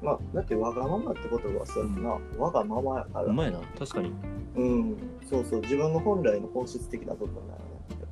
[0.02, 3.24] まあだってわがままってことはそうやんな、わがままやから。
[3.24, 3.60] うまいな。
[3.78, 4.12] 確かに。
[4.56, 4.96] うん。
[5.28, 5.60] そうそう。
[5.62, 7.54] 自分の本来の本質的な部分なのね。
[7.54, 7.63] やっぱり、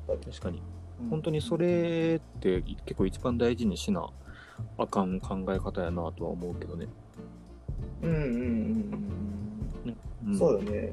[0.07, 0.61] 確かに。
[1.01, 1.09] うん。
[1.09, 4.07] 本当にそれって結構一番大事にしな
[4.77, 6.87] あかん考え方やなとは思うけどね。
[8.01, 8.27] うんうんうん
[9.85, 9.97] うん
[10.27, 10.81] うん、そうよね。
[10.81, 10.87] だ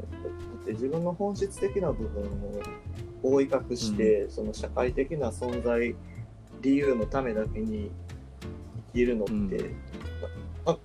[0.62, 2.62] って自分の本質的な部分を
[3.22, 5.94] 覆い隠して、その社会的な存在
[6.62, 7.90] 理由のためだけに
[8.92, 9.76] 生きるのって、うん。
[10.66, 10.76] あ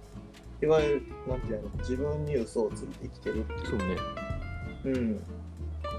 [0.61, 3.67] いわゆるなんていうの自分に嘘をついて生きてるっていう。
[3.67, 3.85] そうね。
[4.85, 5.23] うん、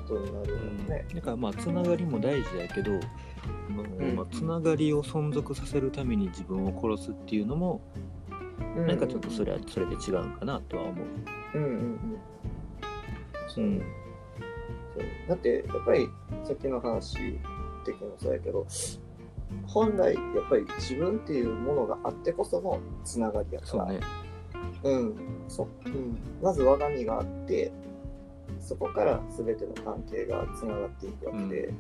[0.07, 0.57] ことになるよ
[0.89, 1.07] ね。
[1.15, 4.17] だからまあつながりも大事やけど、あのうん。
[4.17, 7.81] まあ、つながりを存続させるために自分を殺すっていうのも、
[8.87, 11.07] なんかちょっとそれはそれで違うんかなとは思う。
[11.55, 12.21] うんうんうん。
[13.49, 13.65] そう。
[13.65, 13.79] うん。
[15.29, 16.09] だってやっぱり
[16.45, 17.39] さっきの話
[17.85, 18.67] 的にもそうやけど
[19.67, 23.71] 本来やっぱり自分っていうものがあってこそのつながりやから。
[23.71, 24.01] そうね。
[24.85, 25.15] うん。
[25.49, 27.73] そうん、まず我が身があって
[28.67, 31.49] そこから全ての関係がつながっていくわけで、うん。
[31.49, 31.77] うん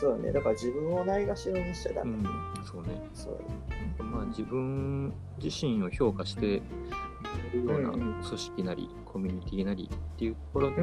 [0.00, 0.32] そうだね。
[0.32, 2.24] だから自分をないがしろにしちゃダメ、うん、
[2.64, 3.02] そうね。
[3.14, 4.04] そう。
[4.04, 5.12] まあ自分
[5.42, 6.62] 自身を評価してい
[7.52, 10.82] るような組織なり、コミュニティなりっていうところで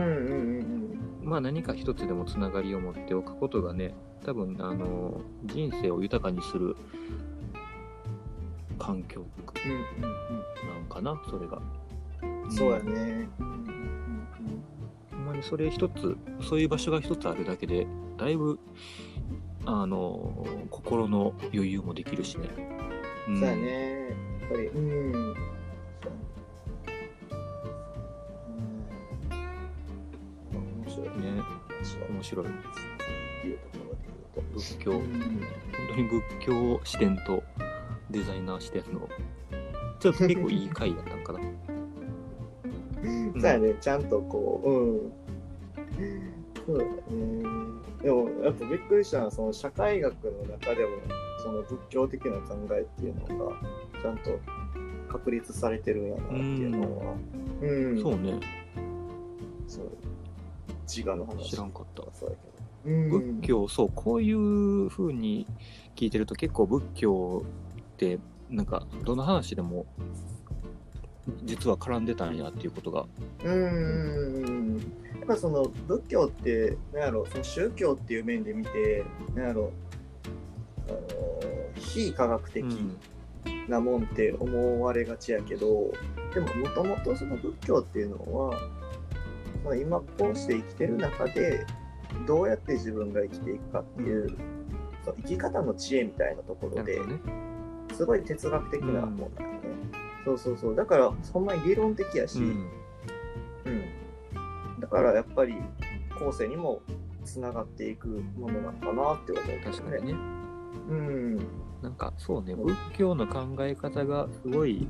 [1.24, 3.94] まあ何か一つでもつながりを持っておくことがね、
[4.26, 6.76] 多分あの人生を豊かにする
[8.78, 9.24] 環境
[10.02, 11.62] なんかな、それが。
[12.46, 13.28] うんそうやね、
[15.12, 17.88] ほんまにそれ一つ、そういう場所が一つあるだけで、
[18.18, 18.60] だいぶ、
[19.66, 22.50] あの、心の余裕もできるしね。
[23.28, 24.10] うんそうやね。
[24.42, 25.12] やっぱりうん。
[25.12, 25.18] ね
[32.10, 32.16] うん。
[32.16, 32.46] 面白い。
[32.46, 32.50] っ
[33.42, 33.54] てい。
[33.56, 34.60] うところで言うと。
[34.60, 35.00] 仏教、うん。
[35.00, 35.42] 本
[35.90, 37.44] 当に仏教視点と
[38.12, 39.10] デザイナー視点の、
[40.00, 41.15] ちょっと結構いい回だった。
[43.40, 45.12] そうやね、ちゃんとこう、うん。
[46.66, 46.92] そうだね。
[48.02, 50.92] でも、やっぱびっくりしたのは、その社会学の中でも、
[51.44, 53.56] その仏教的な考えっていうのが、
[54.02, 54.40] ちゃんと
[55.10, 57.16] 確立されてるんやなっていうのは、
[57.62, 58.02] うん。
[58.02, 58.40] そうね、
[59.68, 59.92] そう。
[60.88, 61.52] 自我の話。
[61.52, 62.04] 知らんかった。
[62.14, 62.96] そうやけど。
[62.96, 63.10] うん。
[63.40, 65.48] 仏教、そう、こういう風に
[65.96, 67.44] 聞いてると結構仏教
[67.80, 68.20] って、
[68.50, 69.86] なんか、どの話でも、
[71.44, 73.06] 実は絡んでたんやっていうことが、
[73.44, 74.78] うんうんうんうん。
[74.78, 74.82] や
[75.24, 79.04] っぱその仏教って、なんやろ、その宗教っていう面で見て、
[79.36, 79.72] なんやろ、
[80.88, 81.00] あの、
[81.76, 82.64] 非科学的。
[82.64, 82.98] うん
[83.68, 85.92] なもんって思われがちやけど
[86.34, 88.60] でももともとその仏教っていうのは
[89.64, 91.66] その今こうして生きてる中で
[92.28, 94.38] どうやって自分が生きていくかっていう、
[95.04, 97.20] そう生き方の知恵みたいなところでね。
[97.94, 99.55] すごい哲学的なもんなん
[100.26, 102.46] そうそうそうだからほんまに理論的やし、うん
[103.66, 103.86] うん
[104.80, 105.56] だからやっぱり
[106.20, 106.82] 後世にも
[107.24, 108.08] つながっていく
[108.38, 110.14] ものなのかなって思う確かにね。
[110.90, 111.38] うん
[111.82, 114.88] なんかそうね、仏教の考え方がすごい、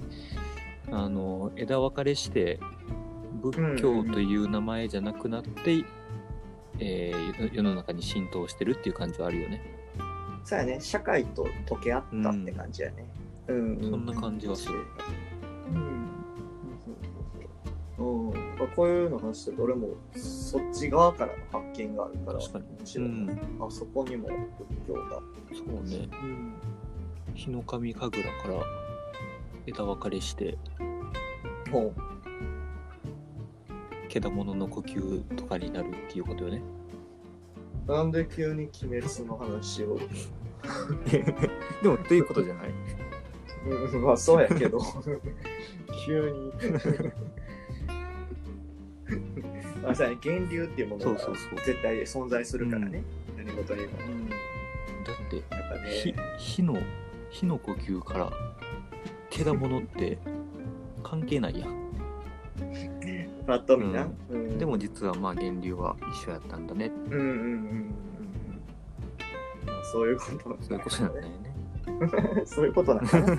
[0.91, 2.59] あの、枝分かれして、
[3.41, 5.83] 仏教という名前じゃなくなって、
[6.79, 9.61] えー世の中に浸透してるっていう感じはあるよね。
[10.43, 13.05] そうやね、社会と溶け合ったって感じやね。
[13.47, 13.79] うん。
[13.81, 14.85] そんな感じはする。
[15.67, 15.75] うん。
[17.99, 18.29] うん。
[18.29, 18.45] うん。
[18.75, 23.57] こういうの話してどれもそっち側からの発見があるから、確かに面白い、うん。
[23.65, 25.21] あそこにも仏教が。
[25.53, 26.09] そうね。
[26.11, 26.53] うん。
[27.33, 28.59] 日の神神楽から
[29.67, 30.57] 枝分かれして、
[31.71, 31.93] ほ
[34.07, 36.61] 獣の呼吸とかになるっていうことよね。
[37.87, 37.91] う。
[37.91, 38.11] なん。
[38.11, 39.99] で急に鬼滅の話を。
[41.83, 42.73] でも、ということじゃない。
[43.65, 44.79] うん、まあそうやけど。
[46.05, 46.51] 急に。
[49.81, 53.03] ま あさ、源流っていうものがそうそうそう絶対存在するからね。
[53.37, 53.91] 何事にも。
[54.07, 54.29] うん。
[54.29, 56.19] だって、やっぱ火ね。
[56.37, 56.77] 火の
[57.29, 58.31] 火の呼吸から
[59.29, 60.17] 獣って
[61.03, 61.75] 関係ないやん
[63.45, 64.07] パッと見な。
[64.29, 67.95] うんでも実はまあ源流は一緒やったんだねうんうんうんうん。
[69.91, 71.44] そういうことなんそういうことなんだよね。
[72.45, 73.35] そういうことなんだな。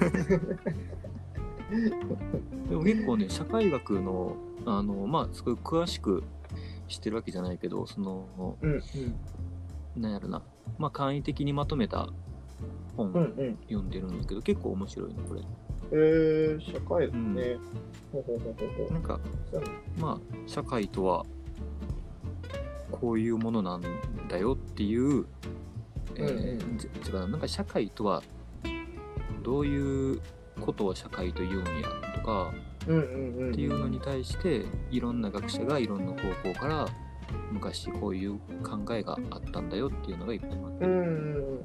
[2.69, 6.23] でも結構ね、社会学の、あの、まあ、すごい詳しく
[6.89, 8.83] してるわけじゃないけど、その、うんうん
[9.97, 10.43] なんやろな、
[10.79, 12.11] まあ、簡易的にまとめた
[12.97, 13.59] 本うんうん。
[13.63, 15.43] 読んでるんだけど、結構面白いね、これ。
[15.93, 17.57] えー、社会学ね。
[18.13, 19.21] ほうほうほうほうほうなんか、
[20.01, 21.25] まあ、社会とは、
[22.91, 23.83] こういうものなん
[24.29, 25.27] だよっていう、
[26.17, 28.23] えーうんうんなんか社会とは、
[29.47, 30.21] どういう
[30.61, 32.53] ことを社会と言うんやとか、
[32.89, 33.51] うんうんうん。
[33.53, 36.89] っていうのに対していろんな学者がいろんな方向から
[37.53, 41.11] 昔こういう考えがあったんだよっていうのがいっぱい載ってる、うんうんう
[41.53, 41.61] ん。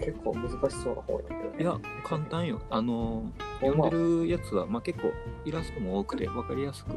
[0.00, 1.56] 結構難しそうな本やけどね。
[1.60, 5.12] いや簡単よあの読んでるやつは、まあ、結構
[5.44, 6.90] イラストも多くて分かりやすく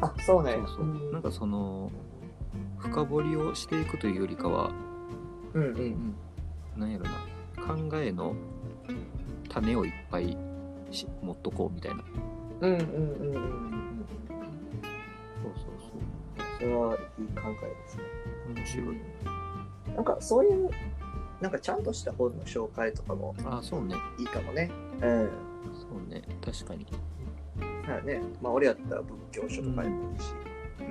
[0.00, 0.54] あ、そうね。
[0.54, 1.92] そうそうなんかその
[2.78, 4.70] 深掘りをしていくというよりかは
[5.52, 6.14] うんうん。
[6.76, 7.10] なんやろな
[7.66, 8.34] 考えの
[9.54, 10.36] 種をいっぱい
[10.90, 12.04] し持っとこうみたいな
[12.60, 14.04] うんうんうんうんうん。
[15.42, 18.02] そうそうそれはいい考えですね。
[18.44, 20.70] そう面白いなんかそういう、
[21.40, 24.70] なんかちゃんとした本の紹介とかもあそうねいいかもね。
[25.00, 25.30] うん。
[25.74, 26.86] そうね確かに
[27.86, 28.20] はいね。
[28.42, 30.34] まあ俺やったら仏教書とかでもいいし。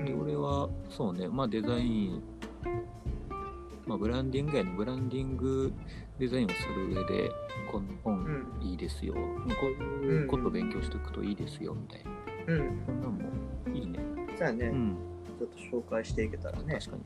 [0.05, 2.23] で俺はそうねまあデザイン
[3.85, 5.73] まあブランディングやねブランディング
[6.19, 7.31] デザインをする上で
[7.71, 8.61] このう本ん。
[8.61, 9.19] いいですよ、こ
[9.67, 12.11] ういうことを勉強しておくといいですよみたいな
[12.53, 12.83] うん。
[12.85, 13.19] そんなんも
[13.73, 13.99] いいね
[14.37, 14.97] そうやね、うん
[15.39, 16.75] ちょっと紹介していけたらね。
[16.75, 17.03] 確かに。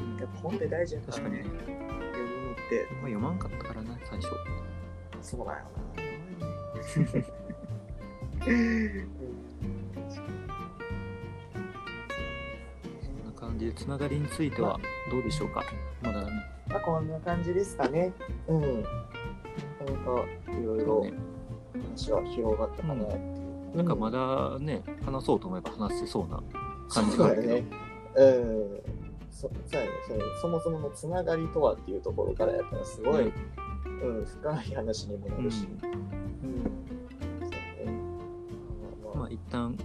[0.00, 0.16] うん。
[0.18, 1.42] やっぱ本って大事やから確かにね。
[1.42, 1.66] 読む
[2.46, 2.86] のって。
[2.92, 4.28] まあ読まんかったからな最初
[5.20, 5.58] そうだよ
[8.40, 8.46] な。
[8.46, 9.10] う ん
[13.02, 14.78] そんな感じでつながりについては
[15.10, 15.62] どうでしょうか？
[16.02, 16.30] まだね
[16.70, 18.12] まあこんな感じですかね。
[18.48, 18.82] うん。
[18.82, 20.24] なかなか
[20.58, 21.12] いろいろね
[21.74, 23.76] 話は広がったかなっていう。
[23.76, 26.42] なんかまだね話そうと思えば話せそうな
[26.88, 27.66] 感じがあるけど、そうだね。
[28.16, 28.80] うん。
[29.30, 33.32] そそうやねそのそもそものつながりとはっていうところからやったらすごい、うん
[34.24, 35.66] 深い話にもなるし。
[35.66, 35.90] うん。
[37.40, 37.92] そうね。
[39.14, 39.76] まあ一旦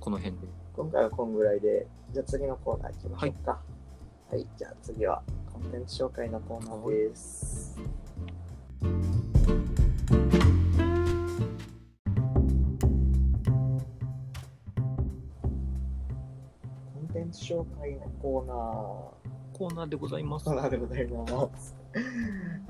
[0.00, 3.60] この辺で今回はこんぐらいで、じゃあ次のコーナー行きましょうか。
[4.30, 5.22] はい、じゃあ次は
[5.54, 7.78] コンテンツ紹介のコーナーです。
[7.80, 8.88] コ
[17.00, 19.56] ンテンツ紹介のコーナー。
[19.56, 21.76] コーナーでございますコーナーでございます。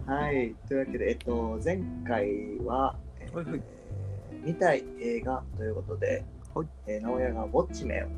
[0.06, 3.62] はい、というわけで、えっと、前回は、えーはいはい
[4.44, 6.22] 見たい映画ということで、
[6.54, 8.08] はいえー直哉がウォッチメンを、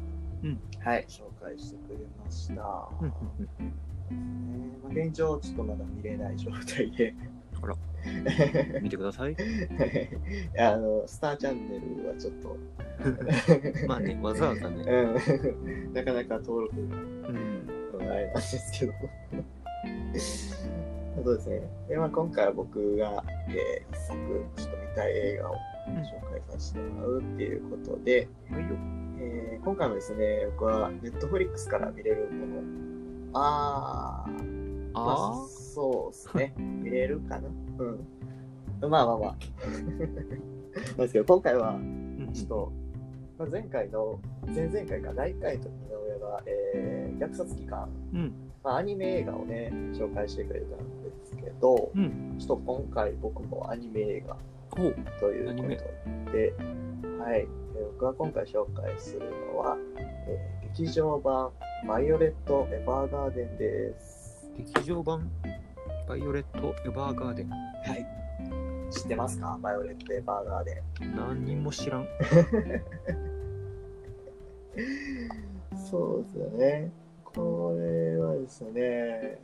[0.42, 2.88] うんはい、紹介してくれました。
[4.10, 7.14] まあ、現状、ちょっとまだ見れない状態で、
[7.62, 7.76] あら。
[8.80, 9.36] 見てください。
[10.58, 12.56] あのスターチャンネルはちょっと、
[13.88, 14.84] まあねわざわざね。
[14.84, 16.96] うん、なかなか登録が
[17.28, 17.76] うん。
[18.08, 18.92] あれなんですけど。
[21.24, 21.62] そうですね。
[21.88, 24.16] で、まあ、今回は僕が、えー一作、
[24.56, 28.68] ちょっと見たい映画を紹介させてもらうっていうことで、はいよ。
[29.18, 32.62] えー今回もですね、僕は Netflix から見れるもの、
[33.36, 36.54] あー、まあ、あそうですね。
[36.56, 37.48] 見れるかな。
[37.78, 38.90] うん。
[38.90, 39.36] まあまあまあ。
[39.66, 42.72] なんですけど、今回は、ーちょっと、
[43.38, 48.32] まあ、前回の、前々回か、第1回の時の親が、えー、虐殺期間、うん。
[48.64, 50.84] まあ、アニメ映画をね、紹介してくれたんで
[51.24, 52.36] すけど、うん。
[52.38, 54.36] ちょっと今回僕もアニメ映画
[54.72, 54.76] お
[55.20, 55.68] ということ
[56.32, 56.54] で、
[57.20, 57.48] はい、えー
[57.98, 59.20] 僕が今回紹介する
[59.52, 61.50] のは、えー劇場版
[61.86, 64.50] バイオレット・エヴァーガーデンです。
[64.56, 65.30] 劇場版
[66.08, 67.56] バイオレット・エヴァーガーデンは
[67.94, 68.06] い。
[68.90, 69.58] 知ってますか？
[69.62, 71.16] バイオレット・エヴァーガーデン。
[71.16, 72.06] 何にも知らん
[75.90, 76.90] そうですよね。
[77.24, 79.38] これはですね、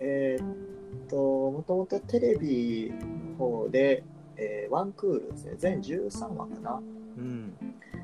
[0.00, 2.92] えーっと、もともとテレビ
[3.30, 4.02] の方で、
[4.36, 6.82] えーワンクールですね、全13話かな。
[7.16, 7.52] うん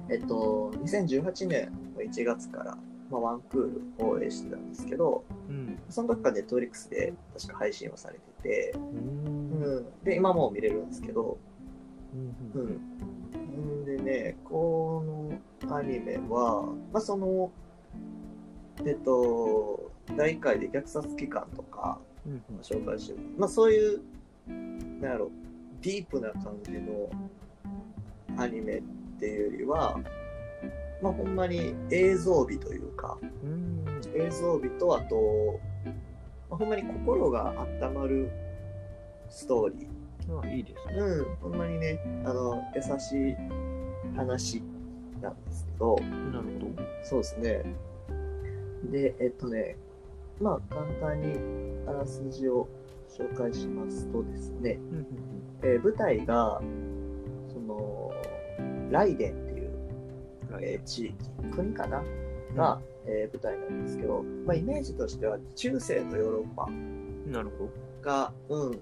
[0.09, 2.79] えっと、2018年の1月から、
[3.11, 5.79] まあ、ワンクール放映してたんですけど、うん。
[5.89, 9.63] その時からネットフリックスで確か配信をされてて、うん。
[9.63, 11.39] うん、で、今もう見れるんですけど、
[12.55, 13.83] ううん。
[13.83, 13.85] ん。
[13.85, 15.05] でね、こ
[15.61, 17.51] のアニメは、まあ、その、
[18.85, 24.01] えっと、第1回で虐殺期間とかうん紹介してる、まあ、そういう、
[24.49, 25.31] なんやろ、
[25.83, 27.11] ディープな感じの
[28.37, 29.99] アニメっていうよりは、
[31.03, 35.61] まあ、ほんまに映像美というか、うん映像美とあと、
[36.49, 38.31] まあ、ほんまに心が温まる
[39.29, 39.87] ストーリ
[40.43, 40.95] あいいですね。
[40.95, 41.05] ー。
[41.05, 43.37] うん、ほんまにね、あの、優しい
[44.17, 44.63] 話
[45.21, 45.97] なんですけど、
[46.33, 46.83] なるほど。
[47.03, 47.65] そうですね。
[48.91, 49.77] で、えっとね、
[50.41, 51.35] まあ、簡単に
[51.87, 52.69] あらすじを
[53.09, 54.79] 紹介しますとですね、
[55.63, 56.63] えー舞台が、
[58.91, 59.71] ライデンっていう。
[60.63, 62.03] えー地域、国かな？
[62.57, 66.67] が、えー舞台なんですけど、まあ、イメージとしては中世のヨーロッパ
[67.31, 67.71] なるほど。
[68.03, 68.81] が、うん、舞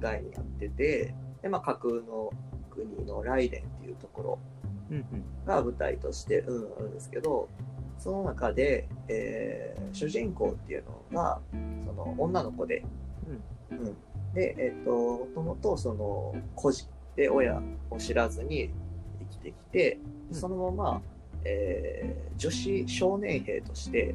[0.00, 2.32] 台になってて、で、まあ、架空の
[2.70, 4.38] 国のライデンっていうところ
[4.90, 5.04] うんうん。
[5.46, 7.48] が舞台として、うん、あるんですけど、
[7.98, 11.40] その中で、えー主人公っていうのが、
[11.84, 12.84] その女の子で、
[13.70, 13.96] うん。
[14.34, 16.86] で、えっ、と、もともとその孤児
[17.16, 18.89] で親を知らずに生
[19.30, 19.98] きてきて、
[20.30, 21.02] うんそのまま、
[21.44, 24.14] えー女子少年兵として、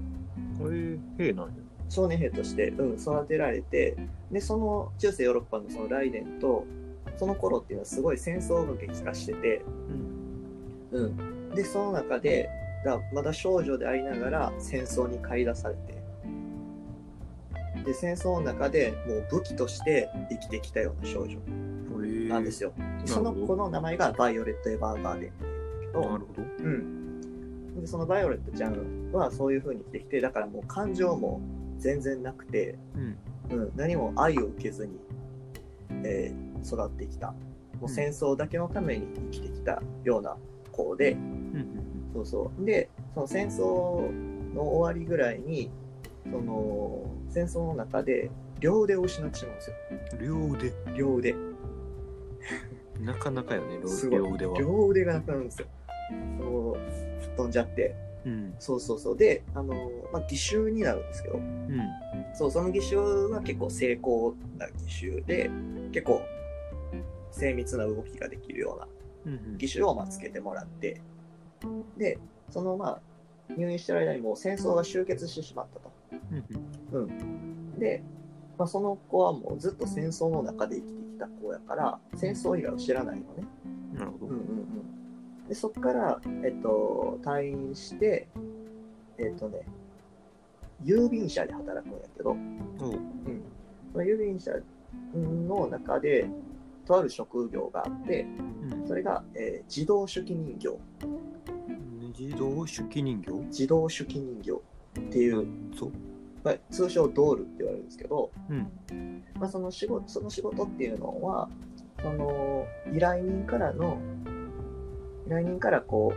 [0.59, 1.53] えー、兵なんや。
[1.89, 3.95] 少年兵として、うん、育てられて、
[4.31, 6.65] で、その中世ヨーロッパのそのライデンと、
[7.17, 9.61] その頃っていうのはすごい戦争が激化してて、
[10.91, 11.03] うん。
[11.03, 11.07] う
[11.51, 11.55] ん。
[11.55, 12.49] で、その中で、
[12.83, 16.03] だまだ少女でありながら戦争に駆り出されて、
[17.85, 21.37] で、戦争の中でもう武器として生きてきたような少女
[22.27, 22.73] なんですよ。
[23.01, 26.43] でその子の名前がバイオレット・エヴァーガーデンっていうんだけど、なるほど。
[26.59, 27.81] うん。
[27.81, 31.41] で、そのバイオレットちゃんはそういう風に生きてきて、だからもう感情も
[31.77, 33.17] 全然なくて、うん。
[33.57, 34.99] うん、何も愛を受けずに、
[36.03, 37.27] えー育ってきた。
[37.79, 40.35] もう戦争だけのために生きてきたような
[40.71, 42.65] 子で、うんうんそうそう。
[42.65, 44.09] で、その戦争
[44.53, 45.69] の終わりぐらいに、
[46.23, 49.75] その戦争の中で両腕を失ってしまうんですよ。
[50.13, 50.25] うん。
[50.25, 50.73] 両腕。
[50.95, 51.35] 両腕。
[52.99, 54.59] なかなかよね、すごい両腕は。
[54.59, 55.67] 両腕がなくなるんですよ。
[56.39, 57.95] そう吹っ飛んじゃって。
[58.25, 58.55] うん。
[58.59, 59.17] そうそうそう。
[59.17, 59.73] で、あの、
[60.11, 61.79] まあ、義手になるんですけど、うん。
[62.33, 65.49] そう、その義手は結構精巧な義手で、
[65.91, 66.21] 結構
[67.31, 68.87] 精密な動きができるような
[69.25, 71.01] うん義手をまあつけてもらって、
[71.97, 72.19] で、
[72.49, 73.01] そのまあ、
[73.57, 75.91] 入院してる間にもう戦争が終結してしまったと。
[76.93, 77.03] うん。
[77.03, 77.79] うん。
[77.79, 78.03] で、
[78.57, 83.47] まあ、その子はもうずっと戦争の中で生きてきた子やから、戦争以外を知らないのね。
[83.93, 84.25] なるほど。
[84.27, 84.41] うんうんう
[85.45, 85.47] ん。
[85.47, 88.27] で、そこから、えっと、退院して、
[89.17, 89.61] えっとね、
[90.83, 93.01] 郵便車で働くんやけど、おううん。
[93.93, 94.51] その郵便車
[95.13, 96.29] の中で、
[96.85, 98.27] とある職業があって、
[98.71, 98.87] うん。
[98.87, 100.77] それが、えー自動手記人形。
[102.17, 103.31] 自動手記人形？
[103.47, 104.51] 自動手記人形
[104.99, 105.91] っていう、そう。
[106.45, 109.23] まあ、通称ドールって言われるんですけど、うん。
[109.39, 111.49] まあ、その仕事その仕事っていうのは
[112.01, 113.99] その依頼人からの
[115.25, 116.13] 依頼人からこ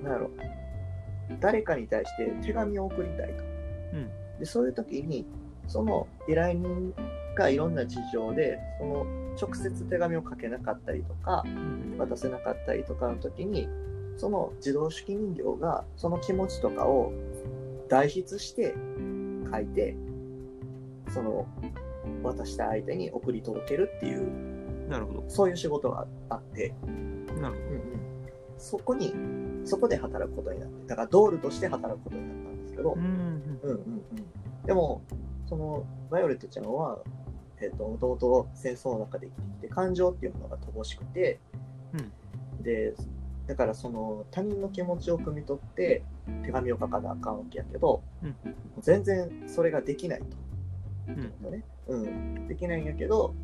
[0.00, 0.30] うなんやろ
[1.40, 3.42] 誰かに対して手紙を送りたいと、
[3.94, 5.26] うんでそういう時に
[5.66, 6.94] その依頼人
[7.34, 9.06] がいろんな事情でその
[9.40, 11.98] 直接手紙を書けなかったりとかうん。
[11.98, 13.68] 渡せなかったりとかの時に
[14.16, 17.12] その自動手記人形がその気持ちとかを
[17.88, 18.74] 代筆して
[19.50, 19.96] 書いて
[21.08, 21.46] その
[22.22, 24.56] 渡した相手に送り届けるっていう
[24.88, 25.24] なるほど。
[25.28, 26.72] そういう仕事があって、
[27.40, 27.60] なるほ
[28.58, 29.12] そこに
[29.64, 32.92] そこで働くことになってだからドールとして働くことになったんですけど、ど。
[32.94, 33.00] うん。
[33.00, 34.02] うんうんうん、
[34.64, 35.02] でも
[35.48, 36.98] そのバイオレットちゃんは
[37.58, 41.40] えー、ともともと戦争の中で生きてきて感情っていうものが乏しくて、
[42.60, 42.94] で
[43.46, 46.02] だからその他人の気持ちを汲み取って
[46.44, 48.36] 手紙を書かなあかんわけやけど、うん
[48.80, 50.26] 全然それができないと。
[51.08, 51.52] うん。
[51.52, 53.34] ねうん、できないんやけど、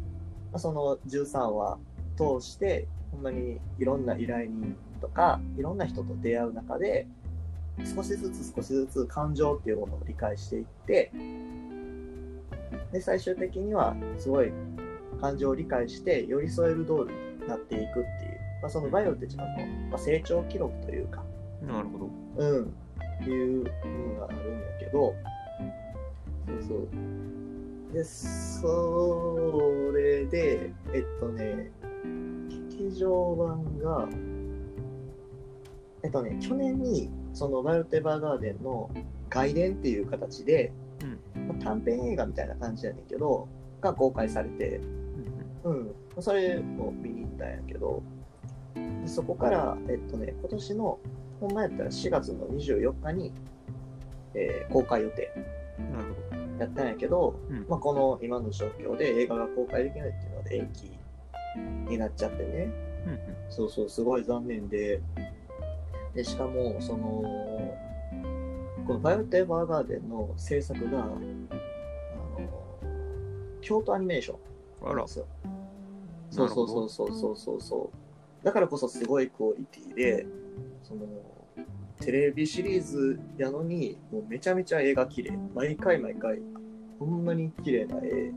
[0.50, 1.78] まあ、その13話
[2.16, 7.06] 通してほんまにいろんな依頼人とかいろんな人と出会う中で
[7.84, 11.12] 少しずつ少しずつ感情っていうものを理解していって
[12.92, 14.52] で最終的にはすごい
[15.20, 18.02] 感情を理解して寄り添える道路になっていくっていう、
[18.60, 21.24] まあ、そのバイオレットちゃんの、まあ、成長記録というか、
[21.62, 22.21] なるほど。
[22.36, 25.14] うん、っていうのがあるんやけど、
[26.46, 27.94] そうそう。
[27.94, 31.70] で、それで、えっとね、
[32.78, 34.08] 劇場版が、
[36.02, 38.90] えっとね、去年に、そのバイオテバーガーデンの
[39.28, 40.72] 外伝っていう形で、
[41.34, 43.48] まあ短編映画みたいな感じやねんけど、
[43.80, 44.80] が公開されて、
[45.64, 48.02] うん、それも見に行ったんやけど、
[48.74, 50.98] でそこから、えっとね、今年の、
[51.42, 53.32] ほんまやったら4月の24日に、
[54.34, 55.30] えー公開予定。
[56.58, 62.70] やったんやけど、うんまあ、この今の状況で映画が公開できないっていうので延期になっちゃってね、
[63.06, 63.18] うん
[63.50, 65.00] そうそう、すごい残念で、
[66.14, 67.78] で、しかも、その、
[68.86, 71.18] このバイオテーバーガーデンの制作が、あの、
[73.60, 74.36] 京都アニメーショ
[74.82, 75.26] ンなんですよ。
[76.30, 77.90] そうそうそうそうそうそうそ
[78.42, 78.44] う。
[78.44, 80.26] だからこそすごいクオリティで、
[80.82, 81.06] その、
[82.04, 85.38] テレビシリーズやのに、もうめちゃめちゃ絵が綺麗。
[85.54, 86.40] 毎回毎回、
[86.98, 88.32] ほんまに綺麗な絵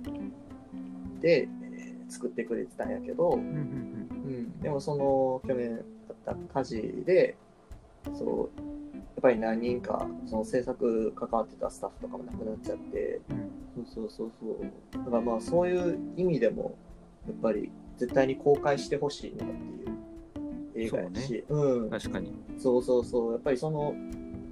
[1.20, 1.66] で、えー
[2.08, 7.36] 作ってくれてたんやけど、うんでもその去年あった火事で、
[8.14, 14.58] そう、やっぱり何人か、その制作関わってたスタッフとかも亡くなっちゃって、うんうんそうそうそう
[14.94, 15.04] そう。
[15.04, 16.76] だからまあそういう意味でも、
[17.28, 19.88] やっぱり絶対に公開してほしいなっていう
[20.76, 21.90] 映画やし、うん。
[21.90, 23.32] 確かにそうそうそう。
[23.34, 23.94] やっぱりその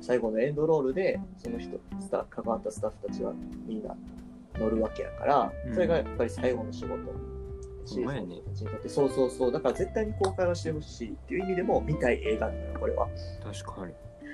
[0.01, 3.33] 最後のエンドロールで、その人、スタ関わったスタッフたちは
[3.65, 3.95] みんな
[4.55, 6.97] 乗るわけやから、うんそれがやっぱり最後の仕事。
[7.85, 9.51] ほんまやねたちにとってそうそうそう。
[9.51, 13.07] だから絶対に公開はしてほしいっていう意味でも見たい映画なのよ、これは。
[13.43, 13.93] 確かに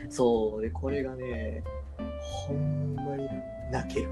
[0.09, 0.61] そう。
[0.61, 1.63] で、これがね、
[2.21, 3.27] ほんまに
[3.71, 4.09] 泣ける。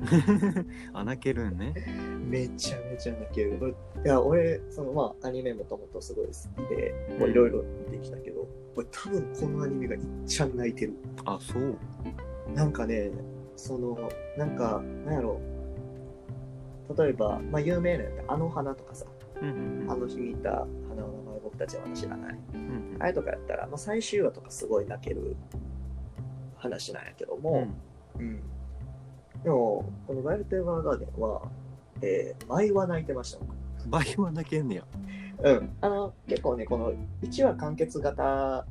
[0.92, 1.74] あ泣けるんね
[2.28, 3.74] めちゃめちゃ泣ける。
[4.04, 6.32] いや、俺、そのまあ、アニメもともとすごい好
[6.64, 10.94] きで、もういろいろ見てきたけど、これ多分このアニメがいっちゃん泣いてる。
[11.24, 11.76] あそう
[12.54, 13.10] なんかね、
[13.56, 13.96] その、
[14.38, 15.40] なんか、なんやろ
[16.96, 19.06] 例えば、まあ、有名なやつ、あの花とかさ、
[19.42, 22.38] うんうんあの日見た花の名前僕たちは知らない。
[22.54, 25.36] うんあれとかやったら、まあ、最終話とかすごい泣ける
[26.56, 27.66] 話なんやけども、
[28.18, 28.42] うん。
[29.42, 31.42] でも、このワイルドエヴァーガーデンは、
[32.02, 33.54] えー、毎話泣いてました、僕
[33.88, 34.84] 倍は泣けんねや。
[35.42, 35.70] うん。
[35.80, 38.66] あの、結構ね、この1話完結型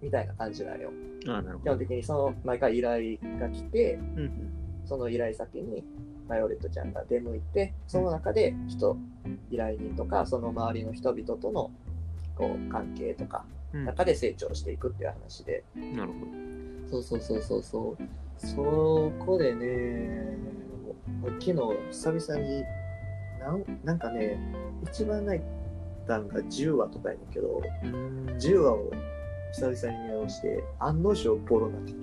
[0.00, 0.90] みたいな感じなのよ。
[1.28, 4.52] あなるほ基本的にその、毎回依頼が来て、どうん。
[4.84, 5.84] その依頼先に
[6.28, 8.96] バイオレットちゃんが出向いて、その中で人、
[9.50, 11.70] 依頼人とか、その周りの人々との
[12.36, 13.84] こう関係とか、うん。
[13.84, 16.18] 中で成長していくっていう話で、なるほ
[16.90, 18.02] そうそうそうそうそう。
[18.38, 20.36] そこでね、
[21.40, 21.54] 昨日
[21.90, 22.64] 久々に
[23.40, 24.38] なん、なんかね、
[24.84, 25.44] 一番泣い
[26.06, 28.90] たんが10話とかやねんけど、どうん10話を
[29.52, 31.96] 久々に見直して、案の定ボロ泣き。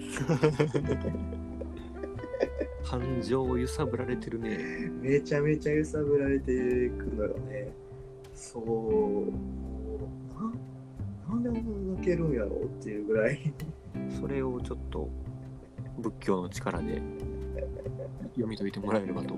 [2.83, 4.57] 感情を揺さぶられてるね
[5.01, 7.69] めちゃめちゃ揺さぶられていくのよね。
[8.35, 8.63] そう。
[10.35, 10.51] な
[11.29, 13.39] なんであんな泣けるんやろうっていうぐらい。
[14.19, 15.09] それをちょっと
[15.99, 17.01] 仏教の力で
[18.31, 19.35] 読み解いてもらえればと。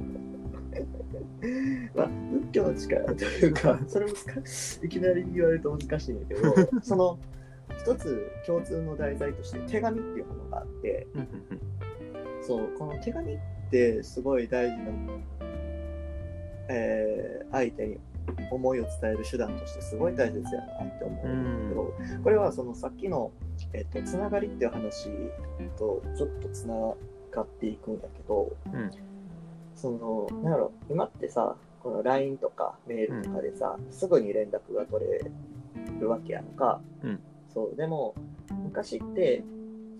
[1.93, 7.19] まあ、仏教の力というか、 それ難しい、いきなり言われると難しいんだけど、 その、
[7.77, 11.07] 一つ共通の題材として手紙っていうものがあって、
[12.41, 13.39] そう、この手紙っ
[13.69, 14.91] てすごい大事な、
[16.69, 17.99] えー相手に
[18.51, 23.31] 思いを伝える手段としてすごい大切やなって思うんだけど、これはそのさっきの、
[23.73, 25.09] えっとつながりっていう話
[25.77, 26.75] とちょっとつな
[27.31, 28.91] がっていくんやけど、うん。
[29.75, 35.31] そのなんやろ今ってさこの LINE とかメールとかでさ、すぐに連絡が取れ
[35.99, 37.19] るわけやんか、うん。
[37.53, 38.15] そうでも
[38.63, 39.43] 昔って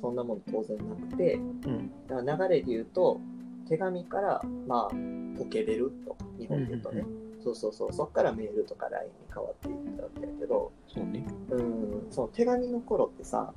[0.02, 1.92] そんなもん当然なくてうん。
[2.08, 3.20] だから流れで言うと
[3.68, 4.96] 手紙からまあ
[5.38, 7.04] ポケベルとか日本で言うとね、
[7.46, 7.94] そうそうそう。
[7.94, 10.72] そっからメールとか LINE に変わっていったわけやけど。
[10.88, 11.28] そうね。
[11.52, 12.08] うん。
[12.10, 13.54] その手紙の頃ってさ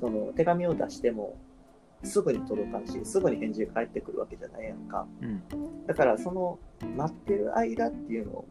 [0.00, 1.36] その手紙を出しても
[2.02, 5.06] すぐに届かんしすぐに返事が返ってくるわけじゃないやんか。
[5.20, 5.42] うん。
[5.86, 6.58] だからその
[6.96, 8.44] 待ってる間っていうのを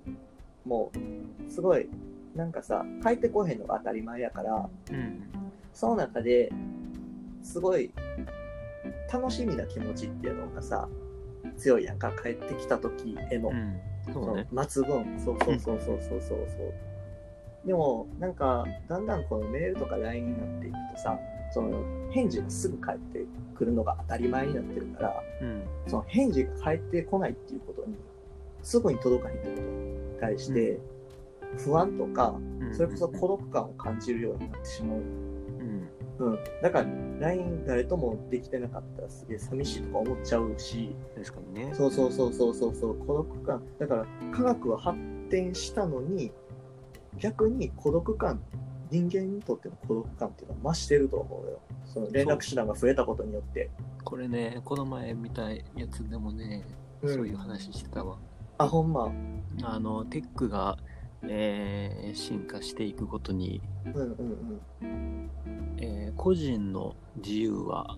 [0.64, 1.90] もうすごい
[2.36, 5.24] なんかさ帰ってこへんのが当たり前やからうん。
[5.74, 6.52] その中で
[7.42, 7.92] すごい
[9.12, 10.88] 楽しみな気持ちっていうのがさ
[11.58, 12.12] 強いやんか。
[12.12, 13.80] 帰ってきた時への、うん
[14.14, 14.48] そうそう
[15.20, 16.74] そうそうそうそうそうそう
[17.66, 21.20] でもなんかだんだんこのメールとか LINE になっていくとさ
[21.52, 25.64] その返事がすぐ返ってくるのが当たり前になってるからうん。
[25.88, 27.96] その返事が返ってこないっていうことに
[28.64, 30.80] すぐに届かへんってことに対して
[31.58, 32.74] 不安とかうん。
[32.76, 35.02] それこそ孤独感を感じるようになってしまう
[36.20, 36.34] うん。
[36.34, 36.88] うん、だから
[37.20, 40.96] LINE 誰ともできてなかったらすげえ寂しいとか思っちゃうし。
[41.16, 41.74] 確かにね。
[41.74, 42.98] そうそうそうそうそうそう。
[43.00, 43.64] 孤独感。
[43.80, 44.98] だから科学は発
[45.30, 46.32] 展したのに
[47.18, 48.42] 逆に孤独感
[48.90, 51.60] 人間にとっての孤独感っていうのは増してると思うよ。
[51.86, 53.70] その連絡手段が増えたことによって。
[54.04, 55.62] これねこの前見たや
[55.92, 56.64] つでもね、
[57.02, 57.14] うん。
[57.14, 58.18] そういう話してたわ。
[58.58, 59.12] あほんま。
[59.64, 60.78] あのテックが、
[61.24, 63.94] えー進化していくごとに、うん
[64.82, 65.30] うん
[65.78, 67.98] えー個人の自由は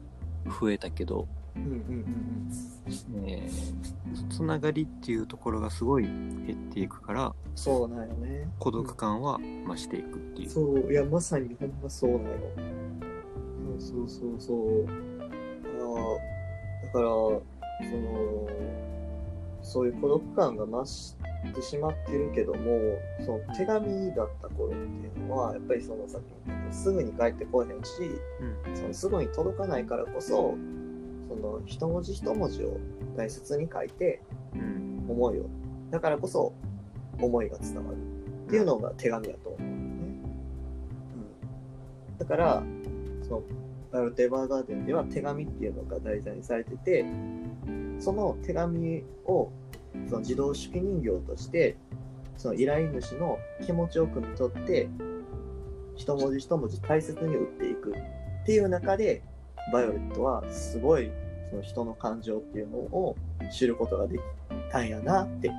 [0.59, 1.77] 増えたけど、うんうんうん
[3.15, 3.29] うん。
[3.29, 8.47] えーつながりっていうところがすごい減っていくからそうなんよね。
[8.59, 12.29] 孤独感は増していくっていう、そういやまさにほんまそうなんよ。
[13.79, 14.87] そうそうそうそう。
[14.87, 17.41] あーだからそ
[17.97, 18.49] の
[19.61, 21.28] そういう孤独感が増して
[21.61, 24.75] しまってるけどもその手紙だった頃って
[25.19, 27.89] いうのはやっぱりそのさっき言ったすぐに帰ってこえへんし
[28.67, 28.75] うん。
[28.75, 30.55] そのすぐに届かないからこそ
[31.27, 32.77] その一文字一文字を
[33.15, 34.21] 大切に書いて
[34.53, 35.05] うん。
[35.09, 35.45] 思いを
[35.91, 36.53] だからこそ
[37.19, 37.97] 思いが伝わる。
[38.49, 39.81] っていうのが手紙だと思うのね、
[42.11, 42.63] うん、だから
[43.21, 43.43] その
[43.91, 47.05] バルテーバーガーデンでは手紙っていうのが題材にされてて
[47.99, 49.51] その手紙を
[50.07, 51.77] その自動手記人形として
[52.37, 54.89] その依頼主の気持ちを汲み取って
[55.95, 59.21] 一文字一文字大切に打っていくっていう中で
[59.73, 61.11] バイオレットはすごい
[61.49, 63.15] その人の感情っていうのを
[63.51, 64.21] 知ることができ
[64.71, 65.51] たんやなって。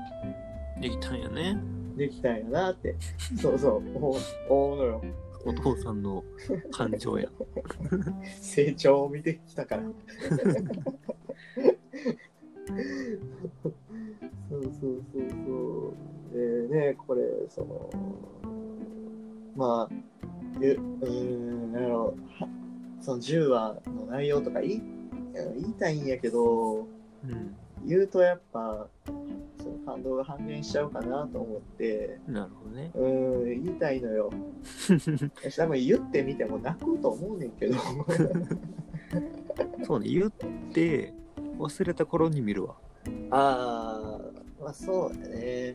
[0.81, 1.59] できたんやね。
[1.97, 2.97] できたんやなって。
[3.41, 3.97] そうそう。
[4.49, 5.03] 思うのよ。
[5.45, 6.25] お父さんの
[6.71, 7.29] 感情や。
[8.41, 9.83] 成長を見てきたから
[14.51, 15.95] そうそうそうそ
[16.35, 16.69] う。
[16.69, 17.91] でねこれその
[19.57, 19.95] まあ
[20.61, 22.49] ゆうーんなんやろは
[23.01, 24.83] その10話の内容とか言い
[25.61, 26.87] 言いたいんやけどう
[27.27, 27.57] ん。
[27.87, 32.19] 言うとやっぱその感動が半減しちゃうかなと思って。
[32.29, 32.91] なるほどね。
[32.95, 34.31] うーん言いたいのよ。
[35.57, 37.77] 多分言ってみても泣くと思うねんけど。
[39.85, 40.31] そうね言っ
[40.73, 41.15] て
[41.59, 42.75] 忘れた頃に見るわ。
[43.31, 45.75] ああまあそうだね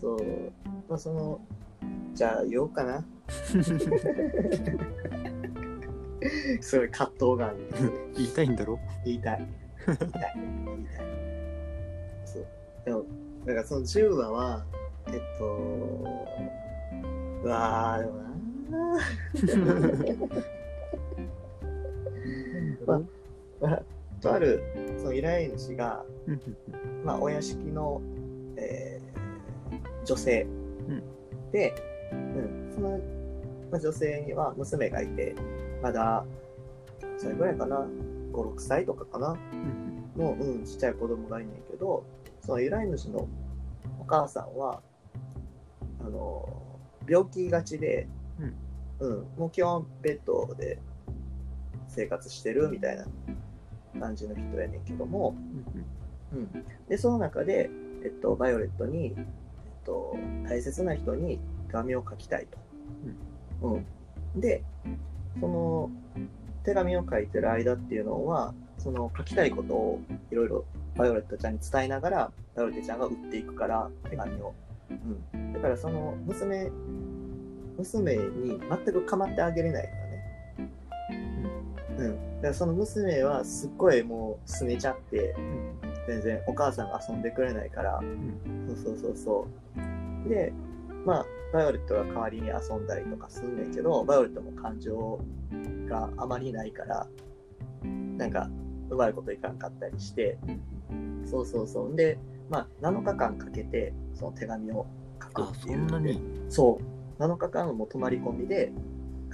[0.00, 0.22] そう
[0.88, 1.40] まあその
[2.14, 3.04] じゃあ言おうかな。
[6.60, 7.82] すごい葛藤があるんです
[8.16, 8.78] 言いたいんだろ？
[9.04, 9.46] 言いたい
[9.86, 10.32] 言いたい。
[10.36, 10.44] 言
[10.80, 11.06] いたい
[12.26, 12.46] そう。
[12.84, 13.04] でも
[13.46, 14.64] だからその10話は
[15.08, 15.44] えっと
[17.44, 18.02] うわー
[19.46, 19.86] でもな
[23.60, 23.82] まあ
[24.20, 24.62] とある
[24.98, 26.04] その依頼主が、
[27.04, 28.00] まあ、お屋敷の、
[28.56, 29.10] えー
[30.04, 30.46] 女性、
[30.88, 31.02] うん。
[31.52, 31.74] で、
[32.12, 32.98] うん、その、
[33.70, 35.34] まあ、女性には娘がいて
[35.82, 36.24] まだ
[37.16, 37.86] それぐらいかな。
[38.32, 39.36] 56歳とかかな。
[40.16, 42.04] の、うん、ちっちゃい子供がいんねんけど
[42.44, 43.28] その依頼主の
[44.00, 44.80] お母さんは
[46.00, 46.48] あの
[47.08, 48.08] 病気がちで、
[49.00, 49.26] うん。
[49.36, 50.78] もう基本ベッドで
[51.88, 53.06] 生活してるみたいな
[53.98, 55.34] 感じの人やねんけども、
[56.32, 57.70] うん、でその中で、
[58.04, 59.14] えっと、バイオレットに、えっ
[59.84, 60.16] と、
[60.48, 62.58] 大切な人に手紙を書きたいと。
[63.62, 63.78] う
[64.38, 64.62] ん、で
[65.40, 65.90] その
[66.64, 70.64] 手紙を書いてる間っていうのはその書きたいことをいろいろ
[70.96, 74.54] バイオレットちゃんに伝えながらバイオレットちゃんが打っていくから手紙を。
[75.32, 76.70] うん、だからその娘
[77.78, 79.88] 娘に全く構ってあげれない。
[82.00, 85.34] うん、だからその娘はすっごいもうすねちゃって
[86.06, 88.00] 全然お母さんが遊んでくれないから、
[88.68, 89.46] そうそうそうそ
[90.26, 90.28] う。
[90.28, 90.52] で
[91.04, 95.20] まあバイオレットが代わりに遊んだりとかすんねんけどバイオレットも感情
[95.88, 97.06] があまりないから
[97.82, 98.48] なんか
[98.88, 100.38] うまいこといかんかったりして。
[101.24, 101.94] そうそうそう。
[101.94, 102.18] で
[102.48, 104.86] まあ7日間かけてその手紙を
[105.22, 105.84] 書くあっていう。
[105.84, 106.20] んそなに？
[106.48, 106.80] そ
[107.18, 107.22] う。
[107.22, 108.72] 7日間も泊まり込みで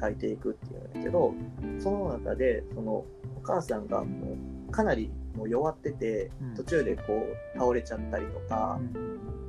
[0.00, 1.34] 書いていくっていうんだけど
[1.78, 3.06] その中でそのお
[3.42, 4.36] 母さんがも
[4.68, 6.54] うかなりもう弱っててうん。
[6.54, 7.02] 途中でこ
[7.54, 8.80] う倒れちゃったりとか、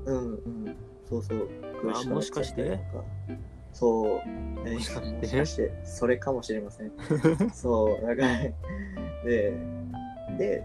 [0.05, 0.33] うん。
[0.35, 0.37] う
[0.69, 0.75] ん、
[1.09, 2.15] そうそう、苦しくなっちゃったりとか。
[2.15, 2.79] もしかして？
[3.71, 5.17] そう、もしかして？
[5.17, 6.91] もしかして、それかもしれません。
[7.53, 8.53] そう、なんかね、
[9.23, 9.53] で、
[10.37, 10.63] で、